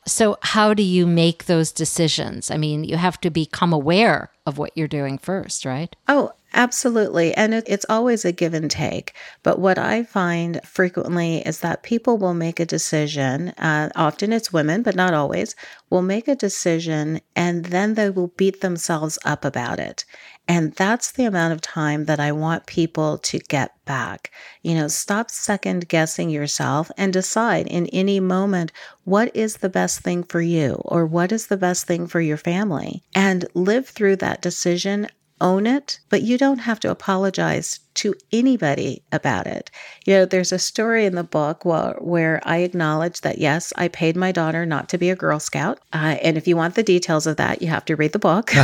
So, 0.05 0.37
how 0.41 0.73
do 0.73 0.83
you 0.83 1.05
make 1.05 1.45
those 1.45 1.71
decisions? 1.71 2.51
I 2.51 2.57
mean, 2.57 2.83
you 2.83 2.97
have 2.97 3.19
to 3.21 3.29
become 3.29 3.73
aware 3.73 4.31
of 4.45 4.57
what 4.57 4.71
you're 4.75 4.87
doing 4.87 5.17
first, 5.17 5.65
right? 5.65 5.95
Oh, 6.07 6.31
absolutely. 6.53 7.33
And 7.33 7.53
it, 7.53 7.63
it's 7.67 7.85
always 7.87 8.25
a 8.25 8.31
give 8.31 8.53
and 8.53 8.69
take. 8.69 9.13
But 9.41 9.59
what 9.59 9.77
I 9.77 10.03
find 10.03 10.59
frequently 10.65 11.37
is 11.37 11.61
that 11.61 11.83
people 11.83 12.17
will 12.17 12.33
make 12.33 12.59
a 12.59 12.65
decision. 12.65 13.49
Uh, 13.49 13.89
often 13.95 14.33
it's 14.33 14.51
women, 14.51 14.83
but 14.83 14.95
not 14.95 15.13
always, 15.13 15.55
will 15.89 16.01
make 16.01 16.27
a 16.27 16.35
decision 16.35 17.21
and 17.35 17.65
then 17.65 17.93
they 17.93 18.09
will 18.09 18.33
beat 18.35 18.61
themselves 18.61 19.17
up 19.23 19.45
about 19.45 19.79
it. 19.79 20.03
And 20.47 20.73
that's 20.73 21.11
the 21.11 21.25
amount 21.25 21.53
of 21.53 21.61
time 21.61 22.05
that 22.05 22.19
I 22.19 22.31
want 22.31 22.65
people 22.65 23.17
to 23.19 23.39
get 23.39 23.71
back. 23.85 24.31
You 24.61 24.75
know, 24.75 24.87
stop 24.89 25.31
second 25.31 25.87
guessing 25.87 26.29
yourself 26.29 26.91
and 26.97 27.13
decide 27.13 27.67
in 27.67 27.87
any 27.87 28.19
moment 28.19 28.71
what 29.05 29.33
is 29.35 29.57
the 29.57 29.69
best 29.69 30.01
thing 30.01 30.23
for 30.23 30.41
you 30.41 30.81
or 30.85 31.05
what 31.05 31.31
is 31.31 31.47
the 31.47 31.57
best 31.57 31.87
thing 31.87 32.07
for 32.07 32.19
your 32.19 32.37
family 32.37 33.03
and 33.15 33.45
live 33.53 33.87
through 33.87 34.17
that 34.17 34.41
decision 34.41 35.07
own 35.43 35.67
it, 35.67 35.99
but 36.09 36.23
you 36.23 36.37
don't 36.37 36.59
have 36.59 36.79
to 36.79 36.89
apologize 36.89 37.79
to 37.95 38.15
anybody 38.31 39.03
about 39.11 39.45
it. 39.45 39.69
You 40.05 40.15
know, 40.15 40.25
there's 40.25 40.51
a 40.51 40.57
story 40.57 41.05
in 41.05 41.13
the 41.13 41.23
book 41.23 41.65
where, 41.65 41.95
where 41.99 42.41
I 42.43 42.57
acknowledge 42.57 43.21
that, 43.21 43.37
yes, 43.37 43.71
I 43.75 43.89
paid 43.89 44.15
my 44.15 44.31
daughter 44.31 44.65
not 44.65 44.89
to 44.89 44.97
be 44.97 45.11
a 45.11 45.15
Girl 45.15 45.39
Scout. 45.39 45.79
Uh, 45.91 46.17
and 46.23 46.37
if 46.37 46.47
you 46.47 46.55
want 46.55 46.75
the 46.75 46.81
details 46.81 47.27
of 47.27 47.37
that, 47.37 47.61
you 47.61 47.67
have 47.67 47.85
to 47.85 47.95
read 47.95 48.13
the 48.13 48.19
book. 48.19 48.51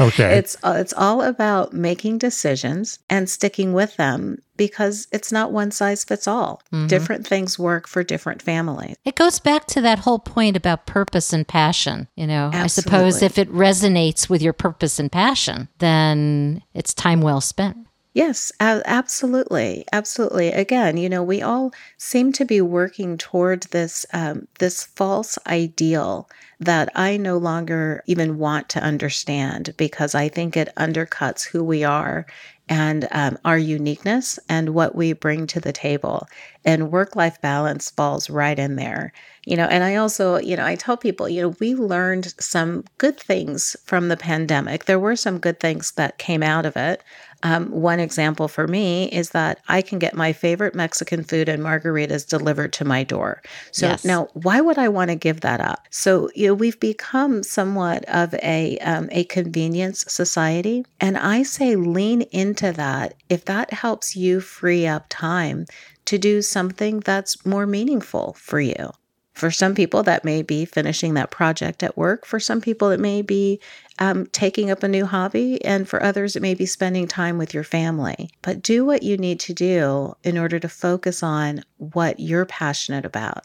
Okay. 0.00 0.38
It's, 0.38 0.56
uh, 0.62 0.76
it's 0.78 0.94
all 0.94 1.22
about 1.22 1.72
making 1.72 2.18
decisions 2.18 2.98
and 3.10 3.28
sticking 3.28 3.72
with 3.72 3.96
them 3.96 4.38
because 4.62 5.08
it's 5.10 5.32
not 5.32 5.50
one 5.50 5.72
size 5.72 6.04
fits 6.04 6.28
all. 6.28 6.62
Different 6.86 7.26
things 7.26 7.58
work 7.58 7.88
for 7.88 8.04
different 8.04 8.40
families. 8.40 8.94
It 9.04 9.16
goes 9.16 9.40
back 9.40 9.66
to 9.66 9.80
that 9.80 9.98
whole 9.98 10.20
point 10.20 10.56
about 10.56 10.86
purpose 10.86 11.32
and 11.32 11.46
passion. 11.48 12.06
You 12.14 12.28
know, 12.28 12.48
I 12.52 12.68
suppose 12.68 13.22
if 13.22 13.38
it 13.38 13.52
resonates 13.52 14.30
with 14.30 14.40
your 14.40 14.52
purpose 14.52 15.00
and 15.00 15.10
passion, 15.10 15.66
then 15.80 16.62
it's 16.74 16.94
time 16.94 17.22
well 17.22 17.40
spent. 17.40 17.76
Yes, 18.14 18.52
absolutely, 18.60 19.84
absolutely. 19.90 20.48
Again, 20.48 20.96
you 20.96 21.08
know, 21.08 21.24
we 21.24 21.42
all 21.42 21.72
seem 21.96 22.30
to 22.34 22.44
be 22.44 22.60
working 22.60 23.18
toward 23.18 23.64
this 23.64 24.06
um, 24.12 24.46
this 24.60 24.84
false 24.84 25.38
ideal 25.48 26.28
that 26.60 26.88
I 26.94 27.16
no 27.16 27.36
longer 27.38 28.04
even 28.06 28.38
want 28.38 28.68
to 28.70 28.82
understand 28.82 29.74
because 29.76 30.14
I 30.14 30.28
think 30.28 30.56
it 30.56 30.72
undercuts 30.76 31.48
who 31.48 31.64
we 31.64 31.82
are 31.82 32.26
and 32.72 33.06
um, 33.10 33.36
our 33.44 33.58
uniqueness 33.58 34.38
and 34.48 34.70
what 34.70 34.94
we 34.94 35.12
bring 35.12 35.46
to 35.46 35.60
the 35.60 35.74
table. 35.74 36.26
And 36.64 36.90
work 36.90 37.14
life 37.14 37.38
balance 37.42 37.90
falls 37.90 38.30
right 38.30 38.58
in 38.58 38.76
there. 38.76 39.12
You 39.44 39.58
know, 39.58 39.66
and 39.66 39.84
I 39.84 39.96
also, 39.96 40.38
you 40.38 40.56
know, 40.56 40.64
I 40.64 40.76
tell 40.76 40.96
people, 40.96 41.28
you 41.28 41.42
know, 41.42 41.54
we 41.60 41.74
learned 41.74 42.32
some 42.40 42.84
good 42.96 43.20
things 43.20 43.76
from 43.84 44.08
the 44.08 44.16
pandemic. 44.16 44.86
There 44.86 44.98
were 44.98 45.16
some 45.16 45.38
good 45.38 45.60
things 45.60 45.92
that 45.92 46.16
came 46.16 46.42
out 46.42 46.64
of 46.64 46.74
it. 46.78 47.02
Um, 47.42 47.70
one 47.70 48.00
example 48.00 48.48
for 48.48 48.66
me 48.66 49.08
is 49.10 49.30
that 49.30 49.60
I 49.68 49.82
can 49.82 49.98
get 49.98 50.14
my 50.14 50.32
favorite 50.32 50.74
Mexican 50.74 51.24
food 51.24 51.48
and 51.48 51.62
margaritas 51.62 52.26
delivered 52.28 52.72
to 52.74 52.84
my 52.84 53.02
door. 53.02 53.42
So 53.72 53.88
Yes. 53.88 54.04
now, 54.04 54.28
why 54.34 54.60
would 54.60 54.78
I 54.78 54.88
want 54.88 55.10
to 55.10 55.16
give 55.16 55.40
that 55.40 55.60
up? 55.60 55.86
So 55.90 56.30
you 56.34 56.48
know, 56.48 56.54
we've 56.54 56.78
become 56.80 57.42
somewhat 57.42 58.04
of 58.08 58.34
a 58.42 58.78
um, 58.78 59.08
a 59.12 59.24
convenience 59.24 60.04
society, 60.08 60.84
and 61.00 61.18
I 61.18 61.42
say 61.42 61.76
lean 61.76 62.22
into 62.32 62.72
that 62.72 63.14
if 63.28 63.44
that 63.46 63.72
helps 63.72 64.16
you 64.16 64.40
free 64.40 64.86
up 64.86 65.06
time 65.08 65.66
to 66.06 66.18
do 66.18 66.42
something 66.42 67.00
that's 67.00 67.44
more 67.46 67.66
meaningful 67.66 68.34
for 68.38 68.60
you. 68.60 68.90
For 69.32 69.50
some 69.50 69.74
people, 69.74 70.02
that 70.02 70.24
may 70.24 70.42
be 70.42 70.64
finishing 70.64 71.14
that 71.14 71.30
project 71.30 71.82
at 71.82 71.96
work. 71.96 72.26
For 72.26 72.38
some 72.38 72.60
people, 72.60 72.90
it 72.90 73.00
may 73.00 73.22
be 73.22 73.60
um, 73.98 74.26
taking 74.26 74.70
up 74.70 74.82
a 74.82 74.88
new 74.88 75.06
hobby. 75.06 75.62
And 75.64 75.88
for 75.88 76.02
others, 76.02 76.36
it 76.36 76.42
may 76.42 76.54
be 76.54 76.66
spending 76.66 77.08
time 77.08 77.38
with 77.38 77.54
your 77.54 77.64
family. 77.64 78.30
But 78.42 78.62
do 78.62 78.84
what 78.84 79.02
you 79.02 79.16
need 79.16 79.40
to 79.40 79.54
do 79.54 80.14
in 80.22 80.36
order 80.36 80.58
to 80.58 80.68
focus 80.68 81.22
on 81.22 81.64
what 81.78 82.20
you're 82.20 82.46
passionate 82.46 83.04
about. 83.04 83.44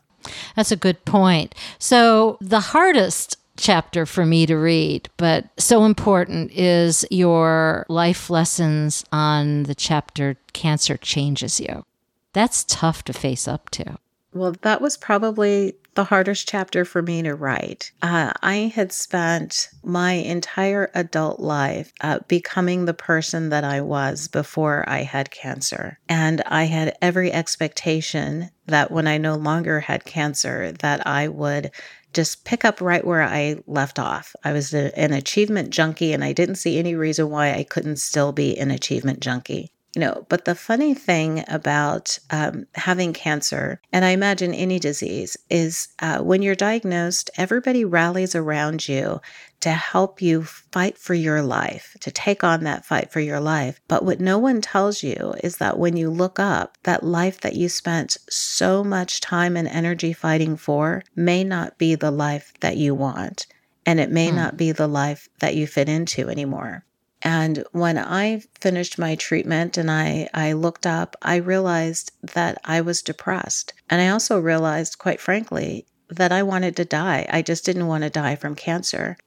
That's 0.55 0.71
a 0.71 0.75
good 0.75 1.03
point. 1.05 1.55
So, 1.79 2.37
the 2.41 2.59
hardest 2.59 3.37
chapter 3.57 4.05
for 4.05 4.25
me 4.25 4.45
to 4.45 4.55
read, 4.55 5.09
but 5.17 5.45
so 5.57 5.85
important, 5.85 6.51
is 6.51 7.05
your 7.09 7.85
life 7.89 8.29
lessons 8.29 9.03
on 9.11 9.63
the 9.63 9.75
chapter 9.75 10.37
Cancer 10.53 10.97
Changes 10.97 11.59
You. 11.59 11.85
That's 12.33 12.63
tough 12.65 13.03
to 13.05 13.13
face 13.13 13.47
up 13.47 13.69
to. 13.71 13.97
Well, 14.33 14.55
that 14.61 14.81
was 14.81 14.97
probably 14.97 15.75
the 15.95 16.03
hardest 16.03 16.47
chapter 16.47 16.85
for 16.85 17.01
me 17.01 17.23
to 17.23 17.33
write. 17.33 17.91
Uh, 18.03 18.31
I 18.43 18.71
had 18.75 18.91
spent 18.91 19.69
my 19.83 20.11
entire 20.11 20.91
adult 20.93 21.39
life 21.39 21.91
uh, 22.01 22.19
becoming 22.27 22.85
the 22.85 22.93
person 22.93 23.49
that 23.49 23.63
I 23.63 23.81
was 23.81 24.27
before 24.27 24.87
I 24.87 24.99
had 24.99 25.31
cancer. 25.31 25.97
And 26.07 26.43
I 26.45 26.65
had 26.65 26.95
every 27.01 27.33
expectation 27.33 28.51
that 28.67 28.91
when 28.91 29.07
I 29.07 29.17
no 29.17 29.35
longer 29.35 29.79
had 29.79 30.05
cancer, 30.05 30.71
that 30.79 31.07
I 31.07 31.29
would 31.29 31.71
just 32.13 32.45
pick 32.45 32.63
up 32.63 32.79
right 32.79 33.05
where 33.05 33.23
I 33.23 33.57
left 33.65 33.97
off. 33.97 34.35
I 34.43 34.51
was 34.53 34.73
a, 34.73 34.97
an 34.99 35.13
achievement 35.13 35.71
junkie, 35.71 36.13
and 36.13 36.23
I 36.23 36.33
didn't 36.33 36.55
see 36.55 36.77
any 36.77 36.95
reason 36.95 37.29
why 37.29 37.53
I 37.53 37.63
couldn't 37.63 37.97
still 37.97 38.31
be 38.31 38.57
an 38.57 38.71
achievement 38.71 39.19
junkie. 39.19 39.71
You 39.95 40.01
know, 40.01 40.25
but 40.29 40.45
the 40.45 40.53
funny 40.53 40.93
thing 40.93 41.43
about 41.47 42.19
um, 42.29 42.67
having 42.75 43.13
cancer, 43.13 43.81
and 43.91 44.05
I 44.05 44.09
imagine 44.09 44.53
any 44.53 44.79
disease, 44.79 45.37
is 45.49 45.87
uh, 45.99 46.19
when 46.19 46.43
you're 46.43 46.55
diagnosed, 46.55 47.31
everybody 47.35 47.83
rallies 47.83 48.35
around 48.35 48.87
you 48.87 49.21
to 49.61 49.71
help 49.71 50.21
you 50.21 50.43
fight 50.43 50.99
for 50.99 51.15
your 51.15 51.41
life, 51.41 51.97
to 52.01 52.11
take 52.11 52.43
on 52.43 52.63
that 52.63 52.85
fight 52.85 53.11
for 53.11 53.21
your 53.21 53.39
life. 53.39 53.81
But 53.87 54.05
what 54.05 54.19
no 54.19 54.37
one 54.37 54.61
tells 54.61 55.01
you 55.01 55.33
is 55.43 55.57
that 55.57 55.79
when 55.79 55.97
you 55.97 56.11
look 56.11 56.37
up, 56.37 56.77
that 56.83 57.03
life 57.03 57.41
that 57.41 57.55
you 57.55 57.67
spent 57.67 58.17
so 58.29 58.83
much 58.83 59.19
time 59.19 59.57
and 59.57 59.67
energy 59.67 60.13
fighting 60.13 60.57
for 60.57 61.03
may 61.15 61.43
not 61.43 61.79
be 61.79 61.95
the 61.95 62.11
life 62.11 62.53
that 62.59 62.77
you 62.77 62.93
want. 62.93 63.47
And 63.85 63.99
it 63.99 64.11
may 64.11 64.31
not 64.31 64.57
be 64.57 64.73
the 64.73 64.87
life 64.87 65.29
that 65.39 65.55
you 65.55 65.65
fit 65.65 65.89
into 65.89 66.29
anymore. 66.29 66.83
And 67.23 67.63
when 67.71 67.97
I 67.97 68.43
finished 68.61 68.99
my 68.99 69.15
treatment 69.15 69.77
and 69.77 69.89
I, 69.89 70.29
I 70.33 70.53
looked 70.53 70.85
up, 70.85 71.15
I 71.21 71.37
realized 71.37 72.11
that 72.33 72.59
I 72.63 72.81
was 72.81 73.01
depressed. 73.01 73.73
And 73.89 74.01
I 74.01 74.09
also 74.09 74.39
realized, 74.39 74.99
quite 74.99 75.19
frankly, 75.19 75.87
that 76.09 76.31
I 76.31 76.43
wanted 76.43 76.75
to 76.77 76.85
die. 76.85 77.25
I 77.29 77.41
just 77.41 77.65
didn't 77.65 77.87
want 77.87 78.03
to 78.03 78.09
die 78.09 78.35
from 78.35 78.55
cancer. 78.55 79.17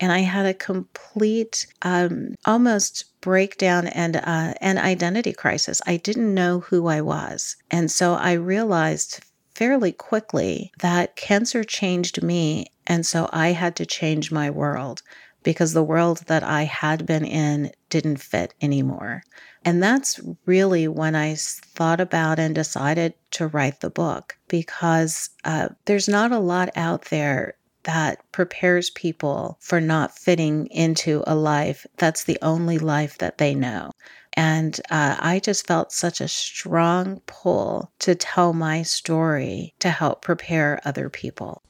And 0.00 0.12
I 0.12 0.20
had 0.20 0.46
a 0.46 0.54
complete, 0.54 1.66
um, 1.82 2.34
almost 2.44 3.04
breakdown 3.20 3.88
and 3.88 4.16
uh, 4.16 4.54
an 4.60 4.78
identity 4.78 5.32
crisis. 5.32 5.82
I 5.86 5.96
didn't 5.96 6.34
know 6.34 6.60
who 6.60 6.86
I 6.86 7.00
was. 7.00 7.56
And 7.70 7.90
so 7.90 8.14
I 8.14 8.32
realized 8.32 9.20
fairly 9.54 9.90
quickly 9.90 10.70
that 10.78 11.16
cancer 11.16 11.64
changed 11.64 12.22
me. 12.22 12.66
And 12.86 13.04
so 13.04 13.28
I 13.32 13.48
had 13.48 13.74
to 13.76 13.86
change 13.86 14.30
my 14.30 14.50
world 14.50 15.02
because 15.42 15.72
the 15.72 15.82
world 15.82 16.18
that 16.26 16.42
I 16.42 16.64
had 16.64 17.06
been 17.06 17.24
in 17.24 17.70
didn't 17.90 18.18
fit 18.18 18.54
anymore. 18.60 19.22
And 19.64 19.82
that's 19.82 20.20
really 20.46 20.88
when 20.88 21.14
I 21.14 21.34
thought 21.36 22.00
about 22.00 22.38
and 22.38 22.54
decided 22.54 23.14
to 23.32 23.46
write 23.46 23.80
the 23.80 23.90
book 23.90 24.36
because 24.48 25.30
uh, 25.44 25.68
there's 25.84 26.08
not 26.08 26.32
a 26.32 26.38
lot 26.38 26.70
out 26.76 27.06
there 27.06 27.54
that 27.84 28.20
prepares 28.32 28.90
people 28.90 29.56
for 29.60 29.80
not 29.80 30.18
fitting 30.18 30.66
into 30.66 31.22
a 31.26 31.34
life 31.34 31.86
that's 31.96 32.24
the 32.24 32.38
only 32.42 32.78
life 32.78 33.18
that 33.18 33.38
they 33.38 33.54
know. 33.54 33.90
And 34.34 34.78
uh, 34.90 35.16
I 35.18 35.40
just 35.40 35.66
felt 35.66 35.92
such 35.92 36.20
a 36.20 36.28
strong 36.28 37.20
pull 37.26 37.90
to 38.00 38.14
tell 38.14 38.52
my 38.52 38.82
story 38.82 39.74
to 39.80 39.90
help 39.90 40.22
prepare 40.22 40.80
other 40.84 41.08
people. 41.08 41.62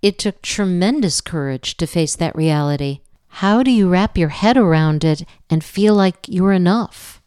It 0.00 0.18
took 0.18 0.40
tremendous 0.42 1.20
courage 1.20 1.76
to 1.78 1.86
face 1.86 2.14
that 2.16 2.36
reality. 2.36 3.00
How 3.38 3.64
do 3.64 3.70
you 3.72 3.88
wrap 3.88 4.16
your 4.16 4.28
head 4.28 4.56
around 4.56 5.02
it 5.02 5.24
and 5.50 5.64
feel 5.64 5.94
like 5.94 6.28
you're 6.28 6.52
enough? 6.52 7.20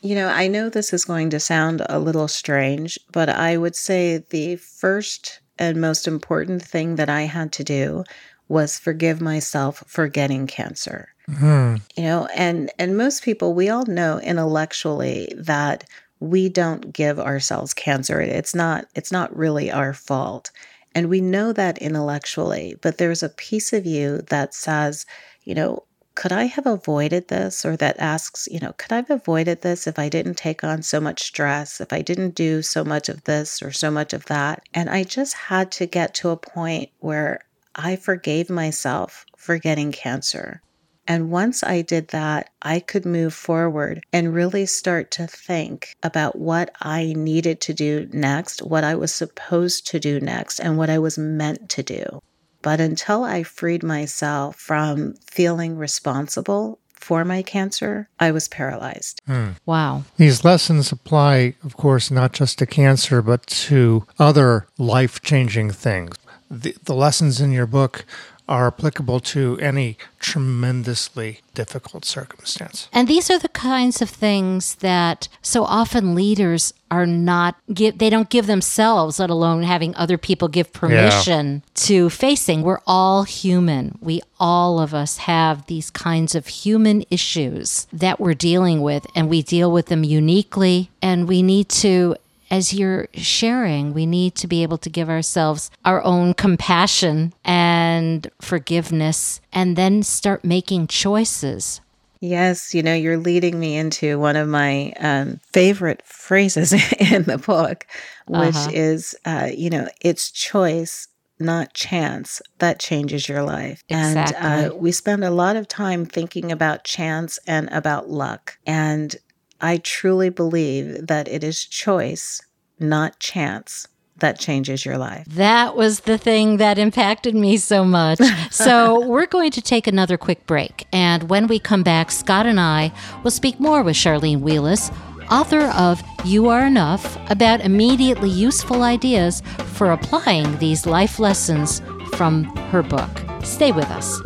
You 0.00 0.16
know, 0.16 0.26
I 0.26 0.48
know 0.48 0.68
this 0.68 0.92
is 0.92 1.04
going 1.04 1.30
to 1.30 1.38
sound 1.38 1.86
a 1.88 2.00
little 2.00 2.26
strange, 2.26 2.98
but 3.12 3.28
I 3.28 3.56
would 3.56 3.76
say 3.76 4.24
the 4.30 4.56
first 4.56 5.38
and 5.60 5.80
most 5.80 6.08
important 6.08 6.64
thing 6.64 6.96
that 6.96 7.08
I 7.08 7.22
had 7.22 7.52
to 7.52 7.62
do 7.62 8.02
was 8.48 8.76
forgive 8.76 9.20
myself 9.20 9.84
for 9.86 10.08
getting 10.08 10.48
cancer. 10.48 11.14
Mm-hmm. 11.28 11.76
You 11.96 12.02
know, 12.02 12.26
and 12.34 12.72
and 12.80 12.96
most 12.96 13.22
people 13.22 13.54
we 13.54 13.68
all 13.68 13.86
know 13.86 14.18
intellectually 14.18 15.32
that 15.36 15.84
we 16.18 16.48
don't 16.48 16.92
give 16.92 17.20
ourselves 17.20 17.72
cancer. 17.72 18.20
It's 18.20 18.52
not 18.54 18.86
it's 18.96 19.12
not 19.12 19.36
really 19.36 19.70
our 19.70 19.94
fault. 19.94 20.50
And 20.94 21.08
we 21.08 21.20
know 21.20 21.52
that 21.52 21.78
intellectually, 21.78 22.76
but 22.82 22.98
there's 22.98 23.22
a 23.22 23.28
piece 23.28 23.72
of 23.72 23.86
you 23.86 24.22
that 24.28 24.54
says, 24.54 25.06
you 25.44 25.54
know, 25.54 25.84
could 26.14 26.32
I 26.32 26.44
have 26.44 26.66
avoided 26.66 27.28
this? 27.28 27.64
Or 27.64 27.76
that 27.76 27.98
asks, 27.98 28.48
you 28.50 28.60
know, 28.60 28.72
could 28.76 28.92
I 28.92 28.96
have 28.96 29.10
avoided 29.10 29.62
this 29.62 29.86
if 29.86 29.98
I 29.98 30.08
didn't 30.08 30.36
take 30.36 30.62
on 30.62 30.82
so 30.82 31.00
much 31.00 31.22
stress, 31.22 31.80
if 31.80 31.92
I 31.92 32.02
didn't 32.02 32.34
do 32.34 32.62
so 32.62 32.84
much 32.84 33.08
of 33.08 33.24
this 33.24 33.62
or 33.62 33.72
so 33.72 33.90
much 33.90 34.12
of 34.12 34.26
that? 34.26 34.62
And 34.74 34.90
I 34.90 35.04
just 35.04 35.34
had 35.34 35.72
to 35.72 35.86
get 35.86 36.14
to 36.14 36.30
a 36.30 36.36
point 36.36 36.90
where 36.98 37.40
I 37.74 37.96
forgave 37.96 38.50
myself 38.50 39.24
for 39.36 39.58
getting 39.58 39.92
cancer. 39.92 40.60
And 41.08 41.30
once 41.30 41.64
I 41.64 41.82
did 41.82 42.08
that, 42.08 42.50
I 42.60 42.78
could 42.78 43.04
move 43.04 43.34
forward 43.34 44.04
and 44.12 44.34
really 44.34 44.66
start 44.66 45.10
to 45.12 45.26
think 45.26 45.96
about 46.02 46.38
what 46.38 46.74
I 46.80 47.14
needed 47.16 47.60
to 47.62 47.74
do 47.74 48.08
next, 48.12 48.62
what 48.62 48.84
I 48.84 48.94
was 48.94 49.12
supposed 49.12 49.86
to 49.88 49.98
do 49.98 50.20
next, 50.20 50.60
and 50.60 50.78
what 50.78 50.90
I 50.90 50.98
was 51.00 51.18
meant 51.18 51.70
to 51.70 51.82
do. 51.82 52.20
But 52.62 52.80
until 52.80 53.24
I 53.24 53.42
freed 53.42 53.82
myself 53.82 54.56
from 54.56 55.14
feeling 55.26 55.76
responsible 55.76 56.78
for 56.94 57.24
my 57.24 57.42
cancer, 57.42 58.08
I 58.20 58.30
was 58.30 58.46
paralyzed. 58.46 59.20
Hmm. 59.26 59.50
Wow. 59.66 60.04
These 60.16 60.44
lessons 60.44 60.92
apply, 60.92 61.56
of 61.64 61.76
course, 61.76 62.10
not 62.10 62.32
just 62.32 62.58
to 62.60 62.66
cancer, 62.66 63.20
but 63.20 63.44
to 63.46 64.06
other 64.18 64.68
life 64.78 65.20
changing 65.20 65.72
things. 65.72 66.14
The, 66.48 66.76
the 66.84 66.94
lessons 66.94 67.40
in 67.40 67.50
your 67.50 67.66
book 67.66 68.04
are 68.52 68.66
applicable 68.66 69.18
to 69.18 69.58
any 69.62 69.96
tremendously 70.20 71.40
difficult 71.54 72.04
circumstance. 72.04 72.86
And 72.92 73.08
these 73.08 73.30
are 73.30 73.38
the 73.38 73.48
kinds 73.48 74.02
of 74.02 74.10
things 74.10 74.74
that 74.76 75.26
so 75.40 75.64
often 75.64 76.14
leaders 76.14 76.74
are 76.90 77.06
not 77.06 77.56
give 77.72 77.96
they 77.96 78.10
don't 78.10 78.28
give 78.28 78.46
themselves 78.46 79.18
let 79.18 79.30
alone 79.30 79.62
having 79.62 79.96
other 79.96 80.18
people 80.18 80.48
give 80.48 80.70
permission 80.74 81.54
yeah. 81.54 81.70
to 81.74 82.10
facing 82.10 82.60
we're 82.60 82.80
all 82.86 83.22
human 83.22 83.96
we 84.02 84.20
all 84.38 84.78
of 84.78 84.92
us 84.92 85.16
have 85.16 85.64
these 85.66 85.88
kinds 85.88 86.34
of 86.34 86.46
human 86.46 87.02
issues 87.08 87.86
that 87.94 88.20
we're 88.20 88.34
dealing 88.34 88.82
with 88.82 89.06
and 89.14 89.30
we 89.30 89.40
deal 89.40 89.72
with 89.72 89.86
them 89.86 90.04
uniquely 90.04 90.90
and 91.00 91.26
we 91.26 91.42
need 91.42 91.66
to 91.70 92.14
as 92.52 92.74
you're 92.74 93.08
sharing, 93.14 93.94
we 93.94 94.04
need 94.04 94.34
to 94.34 94.46
be 94.46 94.62
able 94.62 94.76
to 94.76 94.90
give 94.90 95.08
ourselves 95.08 95.70
our 95.86 96.04
own 96.04 96.34
compassion 96.34 97.32
and 97.46 98.30
forgiveness 98.42 99.40
and 99.54 99.74
then 99.74 100.02
start 100.02 100.44
making 100.44 100.86
choices. 100.86 101.80
Yes, 102.20 102.74
you 102.74 102.82
know, 102.82 102.94
you're 102.94 103.16
leading 103.16 103.58
me 103.58 103.74
into 103.76 104.18
one 104.18 104.36
of 104.36 104.48
my 104.48 104.92
um, 105.00 105.40
favorite 105.54 106.02
phrases 106.04 106.72
in 107.00 107.22
the 107.22 107.38
book, 107.38 107.86
which 108.28 108.54
uh-huh. 108.54 108.70
is, 108.74 109.16
uh, 109.24 109.48
you 109.52 109.70
know, 109.70 109.88
it's 110.02 110.30
choice 110.30 111.08
not 111.40 111.72
chance 111.72 112.42
that 112.58 112.78
changes 112.78 113.28
your 113.28 113.42
life. 113.42 113.82
Exactly. 113.88 114.36
And 114.36 114.72
uh, 114.72 114.76
we 114.76 114.92
spend 114.92 115.24
a 115.24 115.30
lot 115.30 115.56
of 115.56 115.66
time 115.68 116.04
thinking 116.04 116.52
about 116.52 116.84
chance 116.84 117.38
and 117.46 117.68
about 117.70 118.10
luck. 118.10 118.58
And 118.66 119.16
I 119.62 119.78
truly 119.78 120.28
believe 120.28 121.06
that 121.06 121.28
it 121.28 121.44
is 121.44 121.64
choice, 121.64 122.42
not 122.80 123.20
chance, 123.20 123.86
that 124.18 124.38
changes 124.38 124.84
your 124.84 124.98
life. 124.98 125.24
That 125.30 125.76
was 125.76 126.00
the 126.00 126.18
thing 126.18 126.56
that 126.56 126.78
impacted 126.78 127.34
me 127.34 127.56
so 127.56 127.84
much. 127.84 128.18
so, 128.50 129.06
we're 129.06 129.26
going 129.26 129.50
to 129.52 129.62
take 129.62 129.86
another 129.86 130.16
quick 130.16 130.46
break. 130.46 130.86
And 130.92 131.30
when 131.30 131.46
we 131.46 131.58
come 131.58 131.82
back, 131.82 132.10
Scott 132.10 132.46
and 132.46 132.60
I 132.60 132.92
will 133.22 133.30
speak 133.30 133.60
more 133.60 133.82
with 133.82 133.96
Charlene 133.96 134.40
Wheeless, 134.40 134.90
author 135.30 135.66
of 135.76 136.02
You 136.24 136.48
Are 136.48 136.66
Enough, 136.66 137.18
about 137.30 137.60
immediately 137.60 138.30
useful 138.30 138.82
ideas 138.82 139.42
for 139.74 139.92
applying 139.92 140.58
these 140.58 140.86
life 140.86 141.18
lessons 141.18 141.80
from 142.14 142.44
her 142.70 142.82
book. 142.82 143.10
Stay 143.44 143.72
with 143.72 143.90
us. 143.90 144.20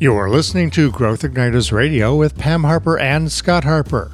You're 0.00 0.30
listening 0.30 0.70
to 0.70 0.90
Growth 0.90 1.20
Igniters 1.20 1.72
Radio 1.72 2.16
with 2.16 2.38
Pam 2.38 2.64
Harper 2.64 2.98
and 2.98 3.30
Scott 3.30 3.64
Harper. 3.64 4.10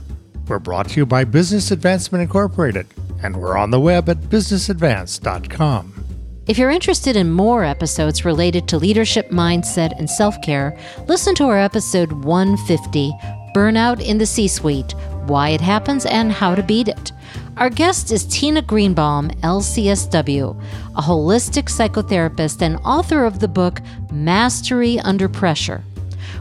We're 0.48 0.58
brought 0.58 0.88
to 0.88 0.96
you 0.96 1.06
by 1.06 1.22
Business 1.22 1.70
Advancement 1.70 2.22
Incorporated, 2.22 2.88
and 3.22 3.36
we're 3.36 3.56
on 3.56 3.70
the 3.70 3.78
web 3.78 4.08
at 4.08 4.16
businessadvance.com. 4.22 6.04
If 6.48 6.58
you're 6.58 6.70
interested 6.70 7.14
in 7.14 7.30
more 7.30 7.62
episodes 7.62 8.24
related 8.24 8.66
to 8.66 8.78
leadership, 8.78 9.30
mindset, 9.30 9.96
and 9.96 10.10
self 10.10 10.42
care, 10.42 10.76
listen 11.06 11.36
to 11.36 11.44
our 11.44 11.58
episode 11.60 12.10
150 12.10 13.12
Burnout 13.54 14.04
in 14.04 14.18
the 14.18 14.26
C 14.26 14.48
Suite 14.48 14.92
Why 15.28 15.50
It 15.50 15.60
Happens 15.60 16.04
and 16.04 16.32
How 16.32 16.56
to 16.56 16.64
Beat 16.64 16.88
It. 16.88 17.12
Our 17.56 17.70
guest 17.70 18.12
is 18.12 18.26
Tina 18.26 18.60
Greenbaum, 18.60 19.30
LCSW, 19.42 20.62
a 20.94 21.00
holistic 21.00 21.70
psychotherapist 21.70 22.60
and 22.60 22.76
author 22.84 23.24
of 23.24 23.38
the 23.38 23.48
book 23.48 23.80
Mastery 24.12 25.00
Under 25.00 25.26
Pressure. 25.26 25.82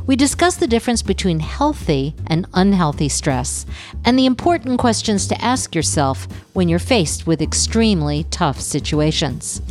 We 0.08 0.18
discuss 0.18 0.58
the 0.58 0.68
difference 0.68 1.02
between 1.02 1.40
healthy 1.40 2.16
and 2.28 2.46
unhealthy 2.54 3.08
stress 3.08 3.66
and 4.04 4.20
the 4.20 4.26
important 4.26 4.78
questions 4.78 5.26
to 5.28 5.42
ask 5.42 5.74
yourself 5.74 6.28
when 6.52 6.68
you're 6.68 6.80
faced 6.80 7.26
with 7.26 7.42
extremely 7.42 8.26
tough 8.26 8.60
situations. 8.60 9.62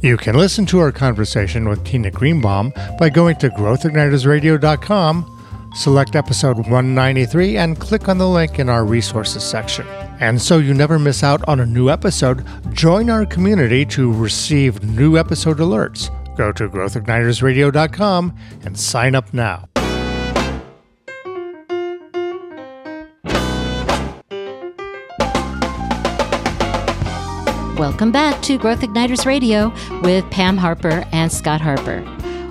You 0.00 0.16
can 0.16 0.36
listen 0.36 0.66
to 0.66 0.80
our 0.80 0.90
conversation 0.90 1.68
with 1.68 1.84
Tina 1.84 2.10
Greenbaum 2.10 2.72
by 2.98 3.08
going 3.08 3.36
to 3.36 3.50
growthignitersradio.com 3.50 5.37
Select 5.74 6.16
episode 6.16 6.56
193 6.56 7.56
and 7.56 7.78
click 7.78 8.08
on 8.08 8.18
the 8.18 8.28
link 8.28 8.58
in 8.58 8.68
our 8.68 8.84
resources 8.84 9.44
section. 9.44 9.86
And 10.20 10.40
so 10.40 10.58
you 10.58 10.74
never 10.74 10.98
miss 10.98 11.22
out 11.22 11.46
on 11.48 11.60
a 11.60 11.66
new 11.66 11.88
episode, 11.88 12.44
join 12.72 13.10
our 13.10 13.24
community 13.24 13.84
to 13.86 14.12
receive 14.12 14.82
new 14.82 15.16
episode 15.16 15.58
alerts. 15.58 16.10
Go 16.36 16.52
to 16.52 16.68
growthignitersradio.com 16.68 18.36
and 18.64 18.78
sign 18.78 19.14
up 19.14 19.32
now. 19.32 19.68
Welcome 27.78 28.10
back 28.10 28.42
to 28.42 28.58
Growth 28.58 28.80
Igniters 28.80 29.24
Radio 29.24 29.72
with 30.02 30.28
Pam 30.32 30.56
Harper 30.56 31.06
and 31.12 31.30
Scott 31.30 31.60
Harper. 31.60 32.02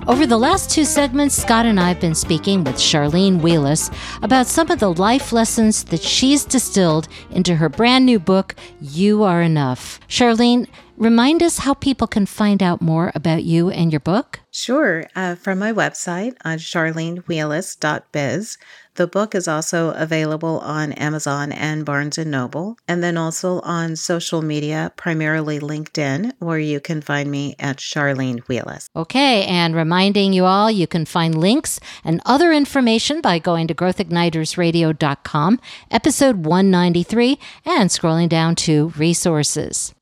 Over 0.07 0.25
the 0.25 0.37
last 0.37 0.69
two 0.69 0.85
segments, 0.85 1.35
Scott 1.35 1.65
and 1.65 1.77
I 1.77 1.89
have 1.89 1.99
been 1.99 2.15
speaking 2.15 2.63
with 2.63 2.75
Charlene 2.75 3.41
Wheeless 3.41 3.91
about 4.21 4.47
some 4.47 4.71
of 4.71 4.79
the 4.79 4.93
life 4.93 5.33
lessons 5.33 5.83
that 5.83 6.01
she's 6.01 6.45
distilled 6.45 7.09
into 7.29 7.57
her 7.57 7.67
brand 7.67 8.05
new 8.05 8.17
book, 8.17 8.55
You 8.79 9.23
Are 9.23 9.41
Enough. 9.41 9.99
Charlene, 10.07 10.67
remind 10.97 11.41
us 11.41 11.59
how 11.59 11.73
people 11.73 12.07
can 12.07 12.25
find 12.25 12.61
out 12.61 12.81
more 12.81 13.11
about 13.15 13.43
you 13.43 13.69
and 13.69 13.93
your 13.93 13.99
book. 13.99 14.41
Sure. 14.51 15.05
Uh, 15.15 15.35
from 15.35 15.59
my 15.59 15.71
website 15.71 16.35
on 16.43 16.57
charlenewheeless.biz, 16.57 18.57
the 18.95 19.07
book 19.07 19.35
is 19.35 19.47
also 19.47 19.91
available 19.91 20.57
on 20.59 20.91
Amazon 20.93 21.51
and 21.51 21.85
Barnes 21.85 22.17
and 22.17 22.31
Noble, 22.31 22.77
and 22.87 23.03
then 23.03 23.15
also 23.15 23.59
on 23.61 23.95
social 23.95 24.41
media, 24.41 24.91
primarily 24.97 25.59
LinkedIn, 25.59 26.31
where 26.39 26.57
you 26.57 26.79
can 26.79 27.01
find 27.01 27.29
me 27.29 27.55
at 27.59 27.77
Charlene 27.77 28.39
Wheeless. 28.47 28.89
Okay, 28.95 29.45
and 29.45 29.75
reminding 29.75 30.33
you 30.33 30.45
all, 30.45 30.71
you 30.71 30.87
can 30.87 31.05
find 31.05 31.37
links 31.37 31.79
and 32.03 32.19
other 32.25 32.51
information 32.51 33.21
by 33.21 33.37
going 33.37 33.67
to 33.67 33.75
growthignitersradio.com, 33.75 35.59
episode 35.91 36.45
193, 36.47 37.37
and 37.65 37.91
scrolling 37.91 38.27
down 38.27 38.55
to 38.55 38.89
resources. 38.97 39.93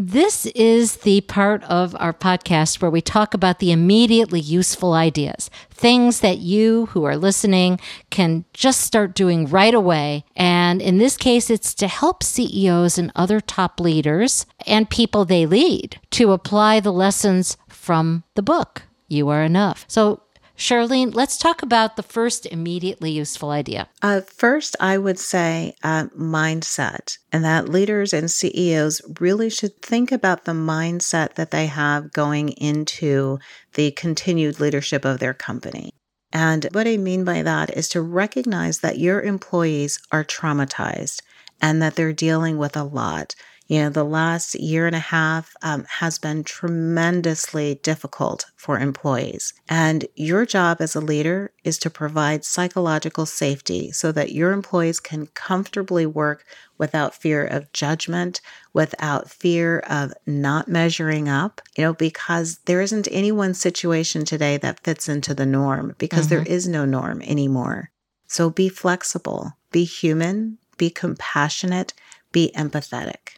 This 0.00 0.46
is 0.54 0.98
the 0.98 1.22
part 1.22 1.64
of 1.64 1.96
our 1.98 2.12
podcast 2.12 2.80
where 2.80 2.88
we 2.88 3.00
talk 3.00 3.34
about 3.34 3.58
the 3.58 3.72
immediately 3.72 4.38
useful 4.38 4.92
ideas, 4.92 5.50
things 5.70 6.20
that 6.20 6.38
you 6.38 6.86
who 6.92 7.02
are 7.02 7.16
listening 7.16 7.80
can 8.08 8.44
just 8.52 8.82
start 8.82 9.16
doing 9.16 9.48
right 9.48 9.74
away. 9.74 10.24
And 10.36 10.80
in 10.80 10.98
this 10.98 11.16
case, 11.16 11.50
it's 11.50 11.74
to 11.74 11.88
help 11.88 12.22
CEOs 12.22 12.96
and 12.96 13.10
other 13.16 13.40
top 13.40 13.80
leaders 13.80 14.46
and 14.68 14.88
people 14.88 15.24
they 15.24 15.46
lead 15.46 15.98
to 16.10 16.30
apply 16.30 16.78
the 16.78 16.92
lessons 16.92 17.56
from 17.68 18.22
the 18.36 18.42
book. 18.42 18.82
You 19.08 19.28
are 19.30 19.42
enough. 19.42 19.84
So 19.88 20.22
Charlene, 20.58 21.14
let's 21.14 21.38
talk 21.38 21.62
about 21.62 21.94
the 21.94 22.02
first 22.02 22.44
immediately 22.44 23.12
useful 23.12 23.50
idea. 23.50 23.88
Uh, 24.02 24.22
first, 24.22 24.74
I 24.80 24.98
would 24.98 25.20
say 25.20 25.76
uh, 25.84 26.06
mindset, 26.06 27.18
and 27.30 27.44
that 27.44 27.68
leaders 27.68 28.12
and 28.12 28.28
CEOs 28.28 29.00
really 29.20 29.50
should 29.50 29.80
think 29.80 30.10
about 30.10 30.46
the 30.46 30.52
mindset 30.52 31.34
that 31.34 31.52
they 31.52 31.66
have 31.66 32.12
going 32.12 32.48
into 32.48 33.38
the 33.74 33.92
continued 33.92 34.58
leadership 34.58 35.04
of 35.04 35.20
their 35.20 35.32
company. 35.32 35.92
And 36.32 36.66
what 36.72 36.88
I 36.88 36.96
mean 36.96 37.24
by 37.24 37.42
that 37.42 37.76
is 37.76 37.88
to 37.90 38.02
recognize 38.02 38.80
that 38.80 38.98
your 38.98 39.22
employees 39.22 40.00
are 40.10 40.24
traumatized 40.24 41.22
and 41.62 41.80
that 41.80 41.94
they're 41.94 42.12
dealing 42.12 42.58
with 42.58 42.76
a 42.76 42.82
lot. 42.82 43.36
You 43.68 43.82
know, 43.82 43.90
the 43.90 44.04
last 44.04 44.54
year 44.54 44.86
and 44.86 44.96
a 44.96 44.98
half 44.98 45.54
um, 45.60 45.84
has 46.00 46.18
been 46.18 46.42
tremendously 46.42 47.74
difficult 47.82 48.46
for 48.56 48.78
employees. 48.78 49.52
And 49.68 50.06
your 50.14 50.46
job 50.46 50.78
as 50.80 50.94
a 50.94 51.02
leader 51.02 51.52
is 51.64 51.76
to 51.80 51.90
provide 51.90 52.46
psychological 52.46 53.26
safety 53.26 53.92
so 53.92 54.10
that 54.12 54.32
your 54.32 54.52
employees 54.52 55.00
can 55.00 55.26
comfortably 55.34 56.06
work 56.06 56.46
without 56.78 57.14
fear 57.14 57.44
of 57.44 57.70
judgment, 57.74 58.40
without 58.72 59.28
fear 59.28 59.80
of 59.80 60.14
not 60.26 60.68
measuring 60.68 61.28
up, 61.28 61.60
you 61.76 61.84
know, 61.84 61.92
because 61.92 62.60
there 62.64 62.80
isn't 62.80 63.06
any 63.10 63.30
one 63.30 63.52
situation 63.52 64.24
today 64.24 64.56
that 64.56 64.80
fits 64.80 65.10
into 65.10 65.34
the 65.34 65.44
norm 65.44 65.94
because 65.98 66.28
mm-hmm. 66.28 66.36
there 66.36 66.54
is 66.54 66.66
no 66.66 66.86
norm 66.86 67.20
anymore. 67.20 67.90
So 68.28 68.48
be 68.48 68.70
flexible, 68.70 69.58
be 69.72 69.84
human, 69.84 70.56
be 70.78 70.88
compassionate, 70.88 71.92
be 72.32 72.50
empathetic 72.56 73.37